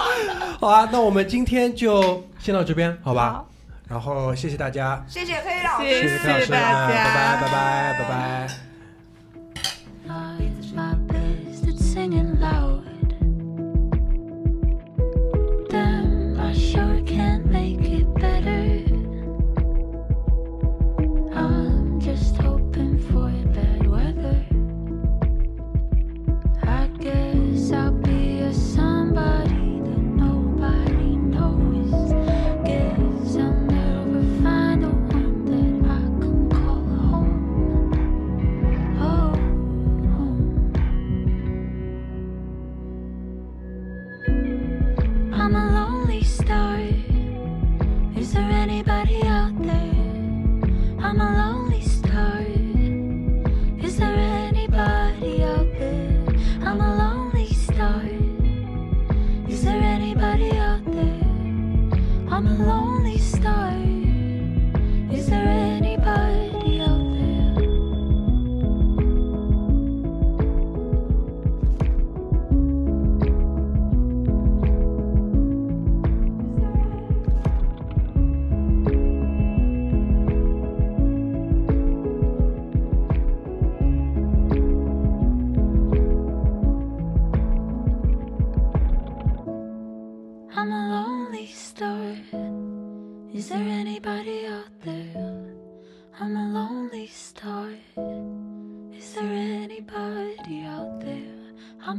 [0.58, 3.44] 好啊，那我们今天就先到这边，好吧？
[3.88, 8.65] 然后谢谢大家，谢谢黑老师，谢谢谢 K 老师，谢大家拜拜拜拜拜拜。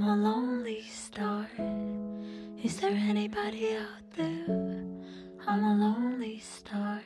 [0.07, 1.45] A lonely star.
[2.63, 4.85] Is there anybody out there?
[5.45, 7.01] I'm a lonely star.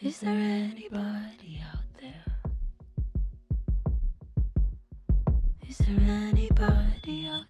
[0.00, 2.24] Is there anybody out there?
[5.68, 7.44] Is there anybody out